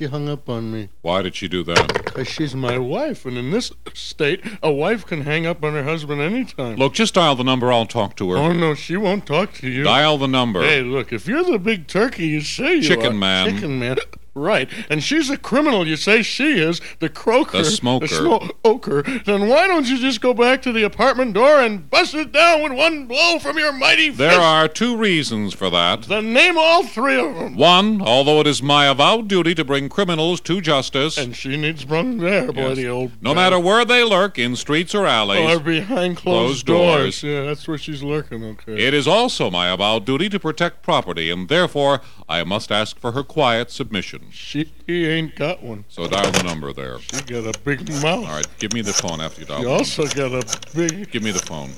She 0.00 0.06
hung 0.06 0.30
up 0.30 0.48
on 0.48 0.72
me. 0.72 0.88
Why 1.02 1.20
did 1.20 1.36
she 1.36 1.46
do 1.46 1.62
that? 1.64 1.92
Because 1.92 2.26
she's 2.26 2.54
my 2.54 2.78
wife, 2.78 3.26
and 3.26 3.36
in 3.36 3.50
this 3.50 3.70
state, 3.92 4.42
a 4.62 4.72
wife 4.72 5.04
can 5.04 5.20
hang 5.20 5.44
up 5.44 5.62
on 5.62 5.74
her 5.74 5.84
husband 5.84 6.22
anytime. 6.22 6.76
Look, 6.76 6.94
just 6.94 7.12
dial 7.12 7.36
the 7.36 7.44
number. 7.44 7.70
I'll 7.70 7.84
talk 7.84 8.16
to 8.16 8.30
her. 8.30 8.38
Oh, 8.38 8.54
no, 8.54 8.72
she 8.72 8.96
won't 8.96 9.26
talk 9.26 9.52
to 9.56 9.68
you. 9.68 9.82
Dial 9.82 10.16
the 10.16 10.26
number. 10.26 10.62
Hey, 10.62 10.80
look, 10.80 11.12
if 11.12 11.26
you're 11.26 11.44
the 11.44 11.58
big 11.58 11.86
turkey 11.86 12.28
you 12.28 12.40
say 12.40 12.76
you 12.76 12.78
are, 12.78 12.96
Chicken 12.96 13.12
are. 13.12 13.12
man. 13.12 13.50
Chicken 13.52 13.78
man. 13.78 13.98
Right. 14.34 14.68
And 14.88 15.02
she's 15.02 15.28
a 15.28 15.36
criminal 15.36 15.86
you 15.86 15.96
say 15.96 16.22
she 16.22 16.58
is, 16.60 16.80
the 17.00 17.08
croaker. 17.08 17.58
The 17.58 17.64
smoker. 17.64 18.06
The 18.06 18.52
smoker. 18.62 19.02
Then 19.24 19.48
why 19.48 19.66
don't 19.66 19.88
you 19.88 19.98
just 19.98 20.20
go 20.20 20.32
back 20.32 20.62
to 20.62 20.72
the 20.72 20.84
apartment 20.84 21.34
door 21.34 21.60
and 21.60 21.90
bust 21.90 22.14
it 22.14 22.30
down 22.30 22.62
with 22.62 22.72
one 22.72 23.06
blow 23.06 23.38
from 23.40 23.58
your 23.58 23.72
mighty 23.72 24.08
There 24.10 24.30
fist? 24.30 24.40
are 24.40 24.68
two 24.68 24.96
reasons 24.96 25.52
for 25.52 25.68
that. 25.70 26.02
Then 26.04 26.32
name 26.32 26.56
all 26.56 26.84
three 26.84 27.18
of 27.18 27.34
them. 27.34 27.56
One, 27.56 28.00
although 28.00 28.40
it 28.40 28.46
is 28.46 28.62
my 28.62 28.86
avowed 28.86 29.26
duty 29.26 29.54
to 29.56 29.64
bring 29.64 29.88
criminals 29.88 30.40
to 30.42 30.60
justice. 30.60 31.18
And 31.18 31.34
she 31.34 31.56
needs 31.56 31.84
brung 31.84 32.18
there, 32.18 32.52
boy, 32.52 32.68
Yes. 32.68 32.76
the 32.76 32.88
old... 32.88 33.12
No 33.20 33.34
matter 33.34 33.58
where 33.58 33.84
they 33.84 34.04
lurk, 34.04 34.38
in 34.38 34.54
streets 34.54 34.94
or 34.94 35.06
alleys. 35.06 35.56
Or 35.56 35.58
behind 35.60 36.16
closed, 36.16 36.64
Closed 36.64 36.66
doors. 36.66 37.20
doors. 37.20 37.22
Yeah, 37.24 37.42
that's 37.46 37.66
where 37.66 37.78
she's 37.78 38.02
lurking, 38.02 38.44
okay. 38.44 38.80
It 38.80 38.94
is 38.94 39.08
also 39.08 39.50
my 39.50 39.68
avowed 39.68 40.04
duty 40.04 40.28
to 40.28 40.38
protect 40.38 40.82
property, 40.82 41.30
and 41.30 41.48
therefore 41.48 42.00
I 42.28 42.44
must 42.44 42.70
ask 42.70 42.98
for 42.98 43.12
her 43.12 43.24
quiet 43.24 43.70
submission. 43.72 44.19
She 44.30 44.70
ain't 44.88 45.36
got 45.36 45.62
one. 45.62 45.84
So 45.88 46.06
dial 46.06 46.30
the 46.32 46.42
number 46.42 46.72
there. 46.72 46.98
She 46.98 47.22
got 47.22 47.54
a 47.54 47.58
big 47.60 47.88
mouth. 47.88 48.04
All 48.26 48.36
right, 48.36 48.46
give 48.58 48.72
me 48.72 48.82
the 48.82 48.92
phone 48.92 49.20
after 49.20 49.40
you 49.40 49.46
dial. 49.46 49.58
She 49.58 49.64
the 49.64 49.70
also 49.70 50.06
got 50.06 50.32
a 50.32 50.74
big... 50.74 51.10
Give 51.10 51.22
me 51.22 51.30
the 51.30 51.38
phone. 51.40 51.70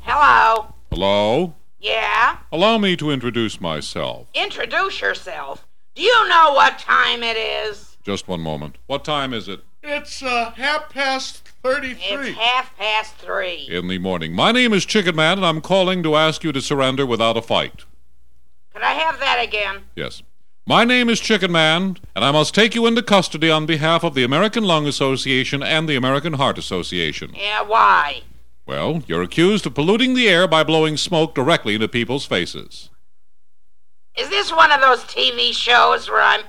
Hello. 0.00 0.74
Hello? 0.90 1.54
Yeah? 1.78 2.38
Allow 2.50 2.78
me 2.78 2.96
to 2.96 3.10
introduce 3.10 3.60
myself. 3.60 4.28
Introduce 4.34 5.00
yourself. 5.00 5.66
Do 5.94 6.02
you 6.02 6.28
know 6.28 6.52
what 6.52 6.78
time 6.78 7.22
it 7.22 7.36
is? 7.36 7.96
Just 8.02 8.26
one 8.26 8.40
moment. 8.40 8.76
What 8.86 9.04
time 9.04 9.32
is 9.32 9.48
it? 9.48 9.60
It's 9.82 10.22
uh, 10.22 10.52
half 10.56 10.88
past 10.88 11.46
33. 11.62 11.98
It's 12.00 12.38
half 12.38 12.76
past 12.76 13.16
three. 13.16 13.68
In 13.70 13.88
the 13.88 13.98
morning. 13.98 14.32
My 14.34 14.50
name 14.50 14.72
is 14.72 14.86
Chicken 14.86 15.14
Man, 15.14 15.38
and 15.38 15.46
I'm 15.46 15.60
calling 15.60 16.02
to 16.02 16.16
ask 16.16 16.42
you 16.42 16.52
to 16.52 16.60
surrender 16.60 17.04
without 17.06 17.36
a 17.36 17.42
fight. 17.42 17.84
Could 18.74 18.82
I 18.82 18.94
have 18.94 19.20
that 19.20 19.38
again? 19.40 19.82
Yes. 19.94 20.22
My 20.66 20.84
name 20.84 21.08
is 21.08 21.20
Chicken 21.20 21.52
Man, 21.52 21.96
and 22.16 22.24
I 22.24 22.32
must 22.32 22.54
take 22.54 22.74
you 22.74 22.86
into 22.86 23.02
custody 23.02 23.48
on 23.50 23.66
behalf 23.66 24.02
of 24.02 24.14
the 24.14 24.24
American 24.24 24.64
Lung 24.64 24.86
Association 24.88 25.62
and 25.62 25.88
the 25.88 25.94
American 25.94 26.32
Heart 26.32 26.58
Association. 26.58 27.32
Yeah, 27.36 27.62
why? 27.62 28.22
Well, 28.66 29.02
you're 29.06 29.22
accused 29.22 29.66
of 29.66 29.74
polluting 29.74 30.14
the 30.14 30.28
air 30.28 30.48
by 30.48 30.64
blowing 30.64 30.96
smoke 30.96 31.34
directly 31.34 31.74
into 31.74 31.86
people's 31.86 32.26
faces. 32.26 32.90
Is 34.16 34.28
this 34.30 34.50
one 34.50 34.72
of 34.72 34.80
those 34.80 35.04
TV 35.04 35.52
shows 35.52 36.08
where 36.10 36.22
I'm. 36.22 36.40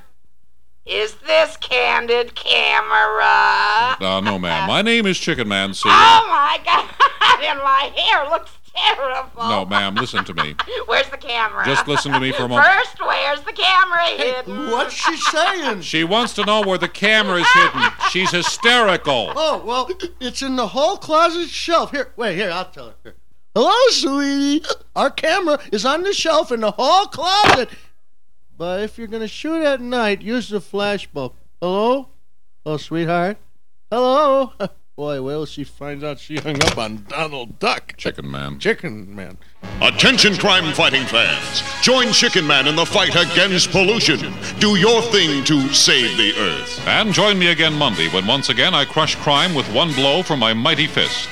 Is 0.86 1.16
this 1.28 1.58
candid 1.58 2.36
camera? 2.36 3.98
Uh, 4.00 4.22
no, 4.24 4.40
ma'am. 4.40 4.68
My 4.68 4.82
name 4.84 5.06
is 5.06 5.20
Chicken 5.20 5.48
Man, 5.48 5.74
see? 5.74 5.90
Oh 5.90 6.28
my 6.30 6.60
god, 6.64 7.44
and 7.44 7.60
my 7.60 7.92
hair 7.96 8.30
looks 8.30 8.52
terrible. 8.76 9.44
No, 9.44 9.66
ma'am, 9.66 9.96
listen 9.96 10.24
to 10.26 10.34
me. 10.34 10.56
Where's 10.86 11.10
the 11.10 11.18
camera? 11.18 11.66
Just 11.66 11.88
listen 11.88 12.12
to 12.12 12.20
me 12.20 12.32
for 12.32 12.44
a 12.44 12.48
moment. 12.48 12.68
First, 12.68 13.00
where's 13.00 13.42
the 13.42 13.54
camera 13.54 14.06
hidden? 14.06 14.72
What's 14.72 14.94
she 14.94 15.18
saying? 15.18 15.82
She 15.82 16.04
wants 16.04 16.34
to 16.34 16.46
know 16.46 16.62
where 16.62 16.78
the 16.78 16.88
camera 16.88 17.40
is 17.42 17.52
hidden. 17.52 17.82
She's 18.12 18.32
hysterical. 18.32 19.34
Oh, 19.36 19.64
well, 19.66 19.90
it's 20.20 20.42
in 20.42 20.56
the 20.56 20.68
hall 20.68 20.98
closet 20.98 21.50
shelf. 21.50 21.92
Here, 21.92 22.12
wait, 22.16 22.36
here, 22.36 22.52
I'll 22.52 22.66
tell 22.66 22.88
her. 22.88 22.96
Here. 23.04 23.16
Hello, 23.56 23.74
sweetie. 23.90 24.66
Our 24.96 25.10
camera 25.10 25.60
is 25.72 25.86
on 25.86 26.04
the 26.04 26.14
shelf 26.14 26.52
in 26.52 26.60
the 26.62 26.72
hall 26.72 27.08
closet. 27.08 27.70
But 28.58 28.82
if 28.82 28.98
you're 28.98 29.08
going 29.08 29.22
to 29.22 29.28
shoot 29.28 29.64
at 29.64 29.82
night, 29.82 30.22
use 30.22 30.50
the 30.50 30.62
flash 30.62 31.08
bulb. 31.08 31.34
Hello? 31.62 32.10
Oh, 32.66 32.78
sweetheart? 32.78 33.38
Hello? 33.92 34.54
Boy, 34.96 35.22
well, 35.22 35.46
she 35.46 35.66
finds 35.66 36.06
out 36.06 36.20
she 36.20 36.38
hung 36.38 36.64
up 36.64 36.78
on 36.78 37.06
Donald 37.10 37.60
Duck. 37.60 37.98
Chicken 37.98 38.32
Man. 38.32 38.60
Chicken 38.60 39.14
Man. 39.14 39.38
Attention 39.82 40.38
crime 40.38 40.74
fighting 40.74 41.04
fans. 41.04 41.64
Join 41.82 42.14
Chicken 42.14 42.48
Man 42.48 42.66
in 42.66 42.78
the 42.78 42.86
fight 42.86 43.14
against 43.14 43.72
pollution. 43.72 44.34
Do 44.60 44.78
your 44.78 45.02
thing 45.02 45.44
to 45.44 45.68
save 45.74 46.16
the 46.16 46.34
earth. 46.40 46.88
And 46.88 47.12
join 47.14 47.38
me 47.38 47.48
again 47.48 47.74
Monday 47.74 48.08
when 48.08 48.26
once 48.26 48.48
again 48.48 48.74
I 48.74 48.86
crush 48.86 49.16
crime 49.16 49.54
with 49.54 49.70
one 49.74 49.92
blow 49.92 50.24
from 50.24 50.40
my 50.40 50.54
mighty 50.54 50.88
fist. 50.88 51.28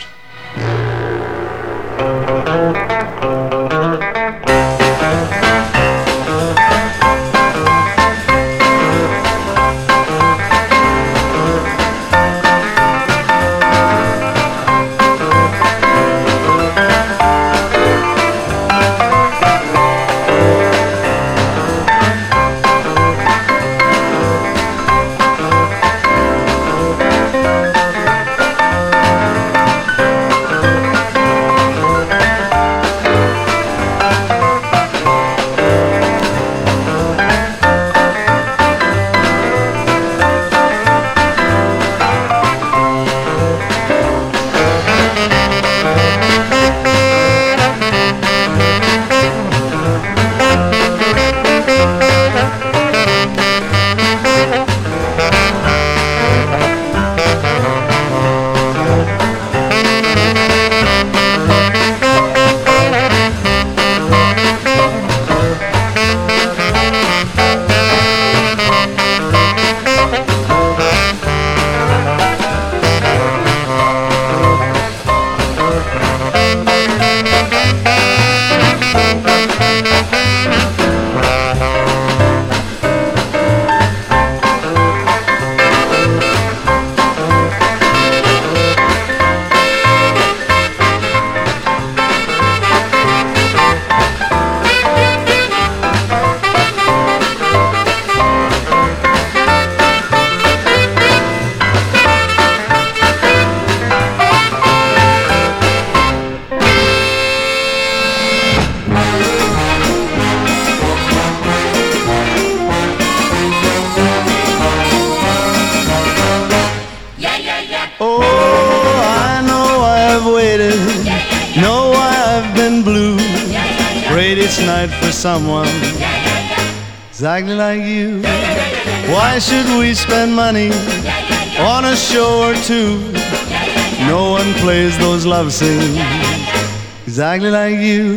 exactly 135.61 137.51
like 137.51 137.77
you. 137.77 138.13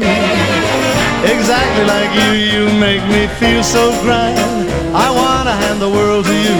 Exactly 1.24 1.84
like 1.84 2.10
you, 2.14 2.30
you 2.32 2.80
make 2.80 3.02
me 3.08 3.26
feel 3.38 3.62
so 3.62 3.90
grand. 4.02 4.70
I 4.94 5.10
wanna 5.10 5.52
hand 5.52 5.82
the 5.82 5.90
world 5.90 6.24
to 6.24 6.32
you. 6.32 6.58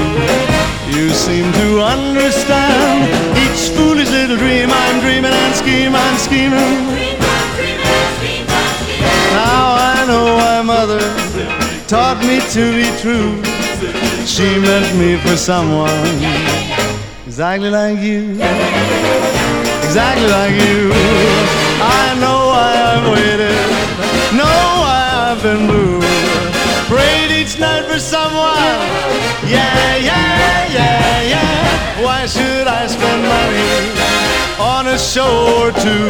You 0.95 1.11
seem 1.11 1.51
to 1.53 1.83
understand 1.83 3.09
each 3.39 3.71
foolish 3.77 4.11
little 4.11 4.37
dream 4.37 4.69
I'm 4.71 5.01
dreaming 5.01 5.33
and 5.33 5.55
scheme 5.55 5.95
I'm 5.95 6.17
scheming. 6.19 6.75
Now 9.33 9.77
I 9.95 10.05
know 10.07 10.37
why 10.37 10.63
mother 10.63 11.01
taught 11.89 12.19
me 12.21 12.41
to 12.55 12.65
be 12.79 12.89
true. 13.01 13.43
She 14.27 14.59
meant 14.59 14.95
me 14.99 15.17
for 15.17 15.37
someone 15.37 16.07
exactly 17.27 17.71
like 17.71 17.99
you 17.99 19.26
exactly 19.87 20.27
like 20.27 20.55
you. 20.67 20.91
I 21.79 22.19
know 22.23 22.39
why 22.51 22.71
I've 22.91 23.07
waited, 23.15 23.63
know 24.35 24.59
why 24.83 25.03
I've 25.27 25.41
been 25.43 25.63
blue. 25.71 26.01
Prayed 26.91 27.31
each 27.31 27.59
night 27.59 27.85
for 27.87 28.01
someone, 28.01 28.79
yeah, 29.47 29.97
yeah, 30.11 30.77
yeah, 30.79 31.35
yeah. 31.35 32.03
Why 32.05 32.27
should 32.27 32.67
I 32.67 32.87
spend 32.89 33.23
money 33.37 33.75
on 34.59 34.89
a 34.89 34.99
show 34.99 35.35
or 35.63 35.71
two? 35.71 36.07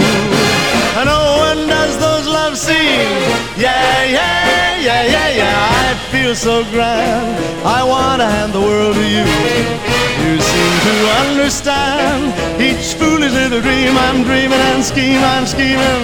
And 0.96 1.06
no 1.14 1.22
one 1.46 1.68
does 1.68 1.98
those 1.98 2.26
love 2.26 2.56
scenes, 2.56 3.28
yeah, 3.60 4.04
yeah, 4.04 4.80
yeah, 4.88 5.02
yeah, 5.14 5.28
yeah. 5.40 5.84
I 5.84 5.94
feel 6.10 6.34
so 6.34 6.64
grand, 6.72 7.36
I 7.78 7.84
wanna 7.84 8.28
hand 8.36 8.52
the 8.54 8.60
world 8.60 8.94
to 8.96 9.06
you 9.16 9.85
you 10.26 10.40
seem 10.40 10.72
to 10.88 10.96
understand 11.22 12.34
each 12.60 12.94
foolish 12.94 13.32
little 13.32 13.60
dream 13.60 13.96
I'm 13.96 14.24
dreaming 14.24 14.62
and 14.70 14.82
scheme 14.82 15.22
I'm 15.22 15.46
scheming. 15.46 16.02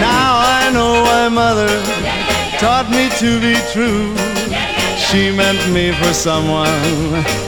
Now 0.00 0.30
I 0.60 0.70
know 0.72 1.02
why 1.06 1.28
mother 1.28 1.68
taught 2.58 2.88
me 2.90 3.04
to 3.22 3.30
be 3.40 3.54
true. 3.74 4.16
She 4.96 5.30
meant 5.30 5.62
me 5.70 5.92
for 5.92 6.12
someone. 6.14 6.80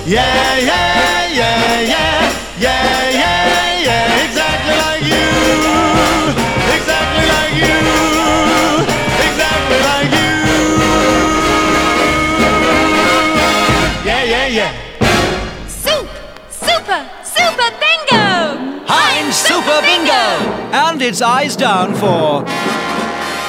Yeah, 0.05 0.59
yeah, 0.71 1.29
yeah, 1.41 1.81
yeah, 1.81 2.33
yeah, 2.59 3.11
yeah. 3.11 3.30
its 21.01 21.23
eyes 21.23 21.57
down 21.57 21.95
for 21.95 22.45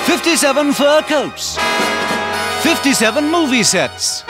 57 0.06 0.74
fur 0.74 1.02
coats, 1.04 1.58
57 2.64 3.30
movie 3.30 3.64
sets, 3.64 4.24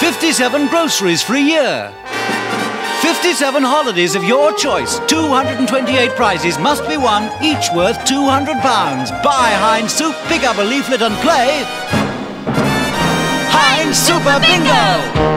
57 0.00 0.68
groceries 0.68 1.22
for 1.22 1.34
a 1.34 1.40
year. 1.40 1.92
57 3.00 3.62
holidays 3.62 4.14
of 4.14 4.22
your 4.24 4.52
choice. 4.54 5.00
228 5.08 6.10
prizes 6.10 6.58
must 6.58 6.88
be 6.88 6.96
won, 6.96 7.24
each 7.42 7.68
worth 7.74 7.98
£200. 8.06 8.62
Buy 9.22 9.50
Heinz 9.52 9.92
Soup, 9.92 10.14
pick 10.26 10.44
up 10.44 10.58
a 10.58 10.62
leaflet 10.62 11.02
and 11.02 11.14
play. 11.16 11.64
Heinz 13.50 13.98
Super 13.98 14.38
Bingo! 14.40 15.31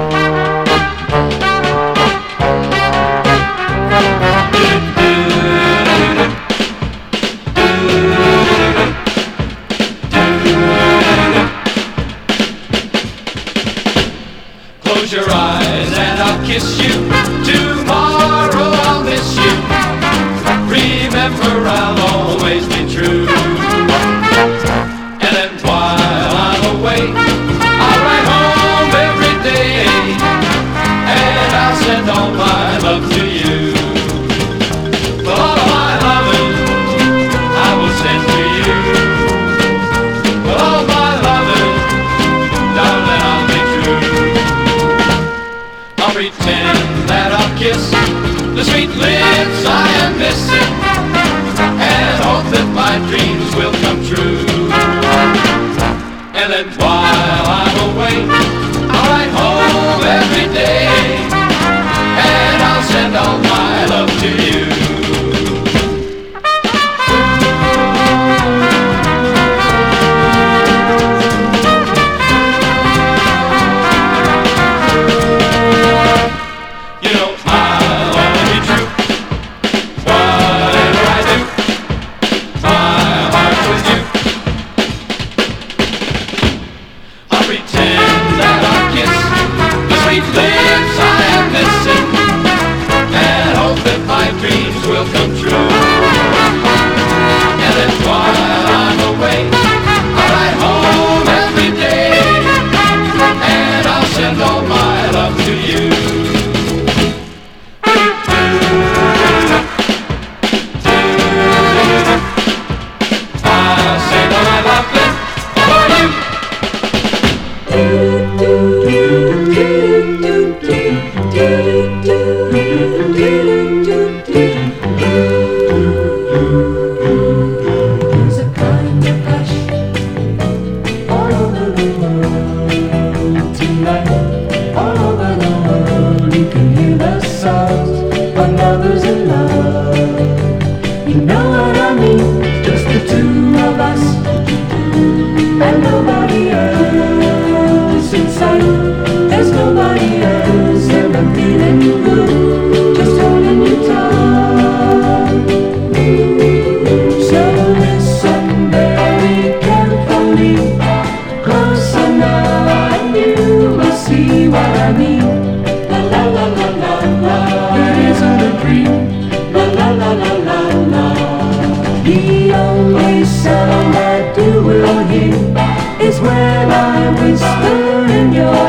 I 176.35 177.11
whisper 177.21 178.13
in 178.19 178.33
your 178.33 178.64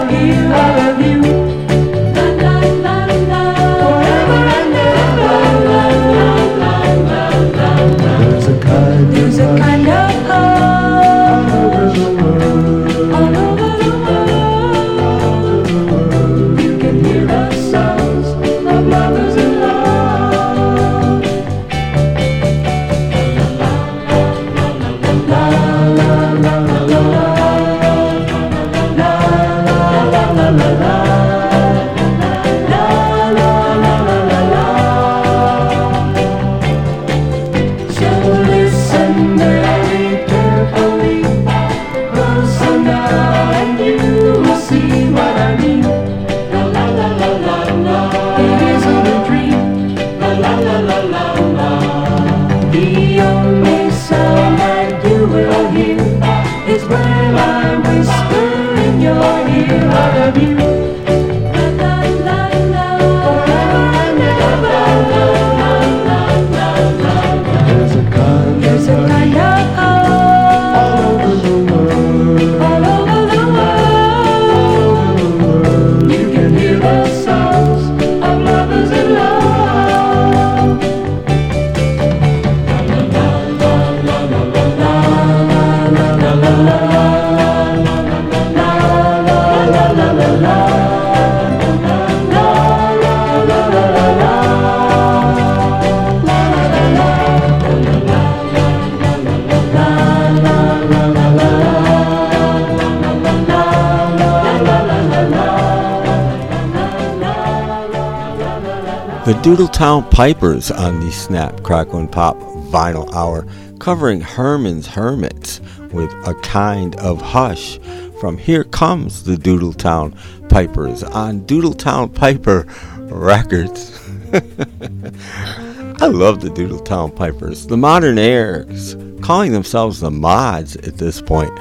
Doodletown 109.77 110.11
Pipers 110.11 110.71
on 110.71 111.01
the 111.01 111.13
Snap, 111.13 111.63
Crackle, 111.63 111.99
and 111.99 112.11
Pop 112.11 112.39
Vinyl 112.39 113.13
Hour, 113.13 113.47
covering 113.79 114.23
Herman's 114.23 114.87
Hermits 114.87 115.61
with 115.93 116.11
a 116.27 116.33
kind 116.43 116.97
of 116.97 117.21
hush 117.21 117.79
from 118.19 118.39
Here 118.39 118.65
Comes 118.65 119.25
the 119.25 119.35
Doodletown 119.35 120.17
Pipers 120.49 121.03
on 121.03 121.43
Doodletown 121.43 122.15
Piper 122.15 122.67
Records. 123.01 124.01
I 124.33 126.07
love 126.07 126.41
the 126.41 126.49
Doodletown 126.49 127.15
Pipers. 127.15 127.67
The 127.67 127.77
Modernaires, 127.77 129.23
calling 129.23 129.53
themselves 129.53 130.01
the 130.01 130.11
mods 130.11 130.77
at 130.77 130.97
this 130.97 131.21
point, 131.21 131.53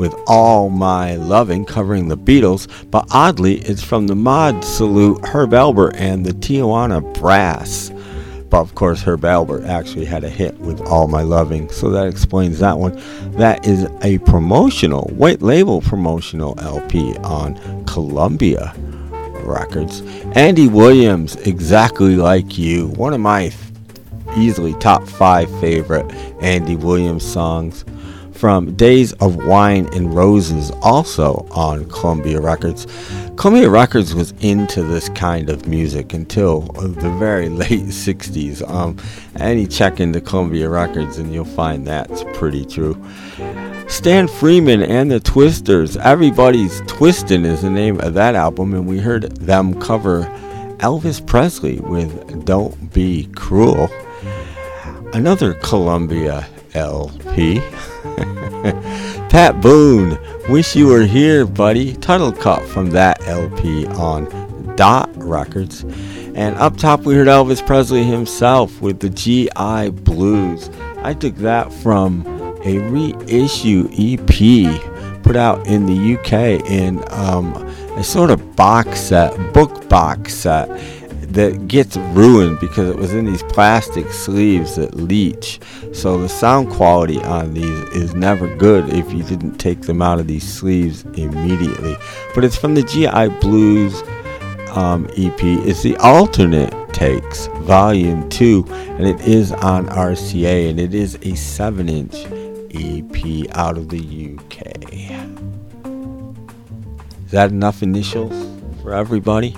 with 0.00 0.14
All 0.26 0.70
My 0.70 1.16
Loving 1.16 1.66
covering 1.66 2.08
the 2.08 2.16
Beatles, 2.16 2.66
but 2.90 3.06
oddly, 3.10 3.58
it's 3.58 3.82
from 3.82 4.06
the 4.06 4.14
mod 4.14 4.64
salute 4.64 5.22
Herb 5.26 5.50
Alpert 5.50 5.92
and 5.94 6.24
the 6.24 6.32
Tijuana 6.32 7.02
Brass. 7.20 7.92
But 8.48 8.60
of 8.60 8.74
course, 8.74 9.02
Herb 9.02 9.20
Alpert 9.20 9.68
actually 9.68 10.06
had 10.06 10.24
a 10.24 10.30
hit 10.30 10.58
with 10.58 10.80
All 10.80 11.06
My 11.06 11.20
Loving, 11.20 11.68
so 11.68 11.90
that 11.90 12.06
explains 12.06 12.58
that 12.60 12.78
one. 12.78 12.98
That 13.32 13.66
is 13.66 13.88
a 14.02 14.16
promotional, 14.20 15.02
white 15.14 15.42
label 15.42 15.82
promotional 15.82 16.58
LP 16.60 17.14
on 17.18 17.84
Columbia 17.84 18.74
Records. 19.44 20.00
Andy 20.34 20.66
Williams, 20.66 21.36
Exactly 21.36 22.16
Like 22.16 22.56
You, 22.56 22.88
one 22.88 23.12
of 23.12 23.20
my 23.20 23.52
easily 24.34 24.72
top 24.74 25.06
five 25.06 25.50
favorite 25.60 26.10
Andy 26.40 26.76
Williams 26.76 27.24
songs 27.24 27.84
from 28.40 28.74
Days 28.74 29.12
of 29.20 29.36
Wine 29.44 29.86
and 29.92 30.14
Roses, 30.14 30.70
also 30.80 31.46
on 31.50 31.84
Columbia 31.90 32.40
Records. 32.40 32.86
Columbia 33.36 33.68
Records 33.68 34.14
was 34.14 34.32
into 34.40 34.82
this 34.82 35.10
kind 35.10 35.50
of 35.50 35.68
music 35.68 36.14
until 36.14 36.62
the 36.62 37.10
very 37.18 37.48
late 37.50 37.82
60s. 37.82 38.66
Um, 38.66 38.96
and 39.34 39.60
you 39.60 39.66
check 39.66 40.00
into 40.00 40.22
Columbia 40.22 40.70
Records 40.70 41.18
and 41.18 41.34
you'll 41.34 41.44
find 41.44 41.86
that's 41.86 42.24
pretty 42.32 42.64
true. 42.64 42.96
Stan 43.88 44.26
Freeman 44.26 44.82
and 44.84 45.10
the 45.10 45.20
Twisters, 45.20 45.98
Everybody's 45.98 46.80
Twistin' 46.82 47.44
is 47.44 47.60
the 47.60 47.68
name 47.68 48.00
of 48.00 48.14
that 48.14 48.34
album, 48.34 48.72
and 48.72 48.86
we 48.86 49.00
heard 49.00 49.36
them 49.36 49.78
cover 49.78 50.22
Elvis 50.78 51.24
Presley 51.26 51.78
with 51.80 52.46
Don't 52.46 52.90
Be 52.94 53.28
Cruel. 53.34 53.90
Another 55.12 55.52
Columbia 55.52 56.48
LP. 56.72 57.60
Pat 59.30 59.60
Boone, 59.60 60.18
Wish 60.48 60.76
You 60.76 60.88
Were 60.88 61.04
Here, 61.04 61.46
Buddy. 61.46 61.94
Title 61.96 62.32
cut 62.32 62.62
from 62.66 62.90
that 62.90 63.20
LP 63.26 63.86
on 63.86 64.26
Dot 64.76 65.10
Records. 65.16 65.84
And 66.34 66.54
up 66.56 66.76
top, 66.76 67.00
we 67.00 67.14
heard 67.14 67.28
Elvis 67.28 67.64
Presley 67.64 68.04
himself 68.04 68.80
with 68.82 69.00
the 69.00 69.08
GI 69.08 69.90
Blues. 70.02 70.68
I 70.98 71.14
took 71.14 71.34
that 71.36 71.72
from 71.72 72.26
a 72.64 72.78
reissue 72.90 73.88
EP 73.92 75.22
put 75.22 75.36
out 75.36 75.66
in 75.66 75.86
the 75.86 76.16
UK 76.16 76.68
in 76.68 77.02
um, 77.12 77.54
a 77.96 78.02
sort 78.02 78.30
of 78.30 78.56
box 78.56 79.00
set, 79.00 79.52
book 79.52 79.88
box 79.88 80.34
set 80.34 80.68
that 81.30 81.68
gets 81.68 81.96
ruined 81.96 82.58
because 82.60 82.88
it 82.88 82.96
was 82.96 83.12
in 83.12 83.24
these 83.24 83.42
plastic 83.44 84.10
sleeves 84.12 84.76
that 84.76 84.94
leach. 84.94 85.60
So 85.92 86.18
the 86.18 86.28
sound 86.28 86.70
quality 86.70 87.22
on 87.22 87.54
these 87.54 87.80
is 87.90 88.14
never 88.14 88.54
good 88.56 88.88
if 88.90 89.12
you 89.12 89.22
didn't 89.22 89.58
take 89.58 89.82
them 89.82 90.02
out 90.02 90.18
of 90.18 90.26
these 90.26 90.46
sleeves 90.46 91.04
immediately. 91.14 91.96
But 92.34 92.44
it's 92.44 92.56
from 92.56 92.74
the 92.74 92.82
GI 92.82 93.40
Blues 93.40 94.02
um, 94.76 95.06
EP. 95.16 95.42
It's 95.42 95.82
the 95.82 95.96
alternate 95.98 96.74
takes, 96.92 97.46
volume 97.62 98.28
two, 98.28 98.64
and 98.70 99.06
it 99.06 99.20
is 99.20 99.52
on 99.52 99.86
RCA, 99.86 100.70
and 100.70 100.80
it 100.80 100.94
is 100.94 101.18
a 101.22 101.34
seven-inch 101.36 102.14
EP 102.74 103.56
out 103.56 103.76
of 103.78 103.88
the 103.88 104.36
UK. 104.36 104.80
Is 107.24 107.30
that 107.30 107.50
enough 107.50 107.82
initials 107.82 108.34
for 108.82 108.92
everybody? 108.92 109.56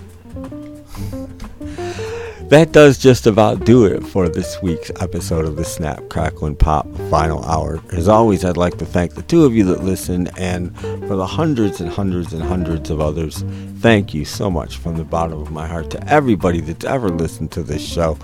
That 2.52 2.70
does 2.70 2.98
just 2.98 3.26
about 3.26 3.64
do 3.64 3.86
it 3.86 4.06
for 4.06 4.28
this 4.28 4.60
week's 4.60 4.90
episode 5.00 5.46
of 5.46 5.56
the 5.56 5.64
Snap, 5.64 6.06
Crackle, 6.10 6.48
and 6.48 6.58
Pop 6.58 6.86
Vinyl 6.86 7.42
Hour. 7.46 7.80
As 7.92 8.08
always, 8.08 8.44
I'd 8.44 8.58
like 8.58 8.76
to 8.76 8.84
thank 8.84 9.14
the 9.14 9.22
two 9.22 9.46
of 9.46 9.54
you 9.54 9.64
that 9.64 9.82
listen, 9.82 10.26
and 10.36 10.78
for 10.78 11.16
the 11.16 11.26
hundreds 11.26 11.80
and 11.80 11.90
hundreds 11.90 12.34
and 12.34 12.42
hundreds 12.42 12.90
of 12.90 13.00
others, 13.00 13.42
thank 13.78 14.12
you 14.12 14.26
so 14.26 14.50
much 14.50 14.76
from 14.76 14.98
the 14.98 15.02
bottom 15.04 15.40
of 15.40 15.50
my 15.50 15.66
heart 15.66 15.88
to 15.92 16.08
everybody 16.12 16.60
that's 16.60 16.84
ever 16.84 17.08
listened 17.08 17.52
to 17.52 17.62
this 17.62 17.82
show, 17.82 18.18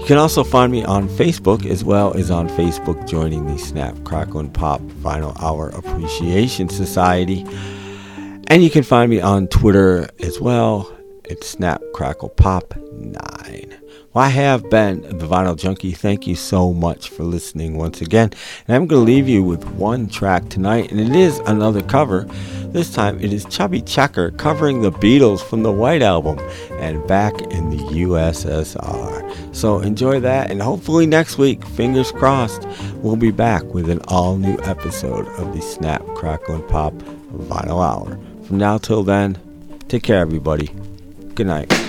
You 0.07 0.11
can 0.11 0.19
also 0.19 0.45
find 0.45 0.71
me 0.71 0.85
on 0.85 1.09
Facebook 1.09 1.67
as 1.67 1.83
well 1.83 2.15
as 2.17 2.31
on 2.31 2.49
Facebook 2.51 3.09
joining 3.09 3.45
the 3.47 3.59
Snap, 3.59 4.05
Crackle, 4.05 4.39
and 4.39 4.55
Pop 4.55 4.81
Vinyl 4.81 5.37
Hour 5.43 5.71
Appreciation 5.71 6.69
Society. 6.69 7.45
And 8.47 8.63
you 8.63 8.71
can 8.71 8.85
find 8.85 9.11
me 9.11 9.21
on 9.21 9.49
Twitter 9.49 10.09
as 10.21 10.41
well. 10.41 10.97
It's 11.25 11.49
Snap 11.49 11.83
Crackle 11.93 12.29
Pop 12.29 12.73
9. 12.93 13.76
Well, 14.17 14.25
I 14.25 14.31
have 14.31 14.71
been 14.71 15.03
the 15.03 15.27
Vinyl 15.27 15.59
Junkie. 15.59 15.93
Thank 15.93 16.27
you 16.27 16.37
so 16.37 16.73
much 16.73 17.11
for 17.11 17.23
listening 17.23 17.77
once 17.77 18.01
again. 18.01 18.31
And 18.67 18.75
I'm 18.75 18.87
going 18.87 19.05
to 19.05 19.13
leave 19.13 19.29
you 19.29 19.43
with 19.43 19.63
one 19.73 20.09
track 20.09 20.49
tonight, 20.49 20.91
and 20.91 20.99
it 20.99 21.15
is 21.15 21.39
another 21.41 21.83
cover. 21.83 22.23
This 22.69 22.91
time 22.91 23.21
it 23.21 23.31
is 23.31 23.45
Chubby 23.45 23.83
Checker 23.83 24.31
covering 24.31 24.81
the 24.81 24.91
Beatles 24.91 25.43
from 25.43 25.65
the 25.65 25.71
White 25.71 26.01
Album 26.01 26.39
and 26.81 27.07
back 27.07 27.39
in 27.53 27.69
the 27.69 27.77
USSR. 27.77 29.55
So 29.55 29.81
enjoy 29.81 30.21
that, 30.21 30.51
and 30.51 30.63
hopefully 30.63 31.05
next 31.05 31.37
week, 31.37 31.63
fingers 31.67 32.11
crossed, 32.11 32.67
we'll 33.03 33.17
be 33.17 33.33
back 33.33 33.65
with 33.65 33.91
an 33.91 34.01
all 34.09 34.39
new 34.39 34.57
episode 34.63 35.29
of 35.39 35.55
the 35.55 35.61
Snap, 35.61 36.03
Crackle, 36.15 36.55
and 36.55 36.69
Pop 36.69 36.95
Vinyl 36.95 37.87
Hour. 37.87 38.19
From 38.45 38.57
now 38.57 38.79
till 38.79 39.03
then, 39.03 39.37
take 39.89 40.05
care, 40.05 40.21
everybody. 40.21 40.71
Good 41.35 41.49
night. 41.49 41.86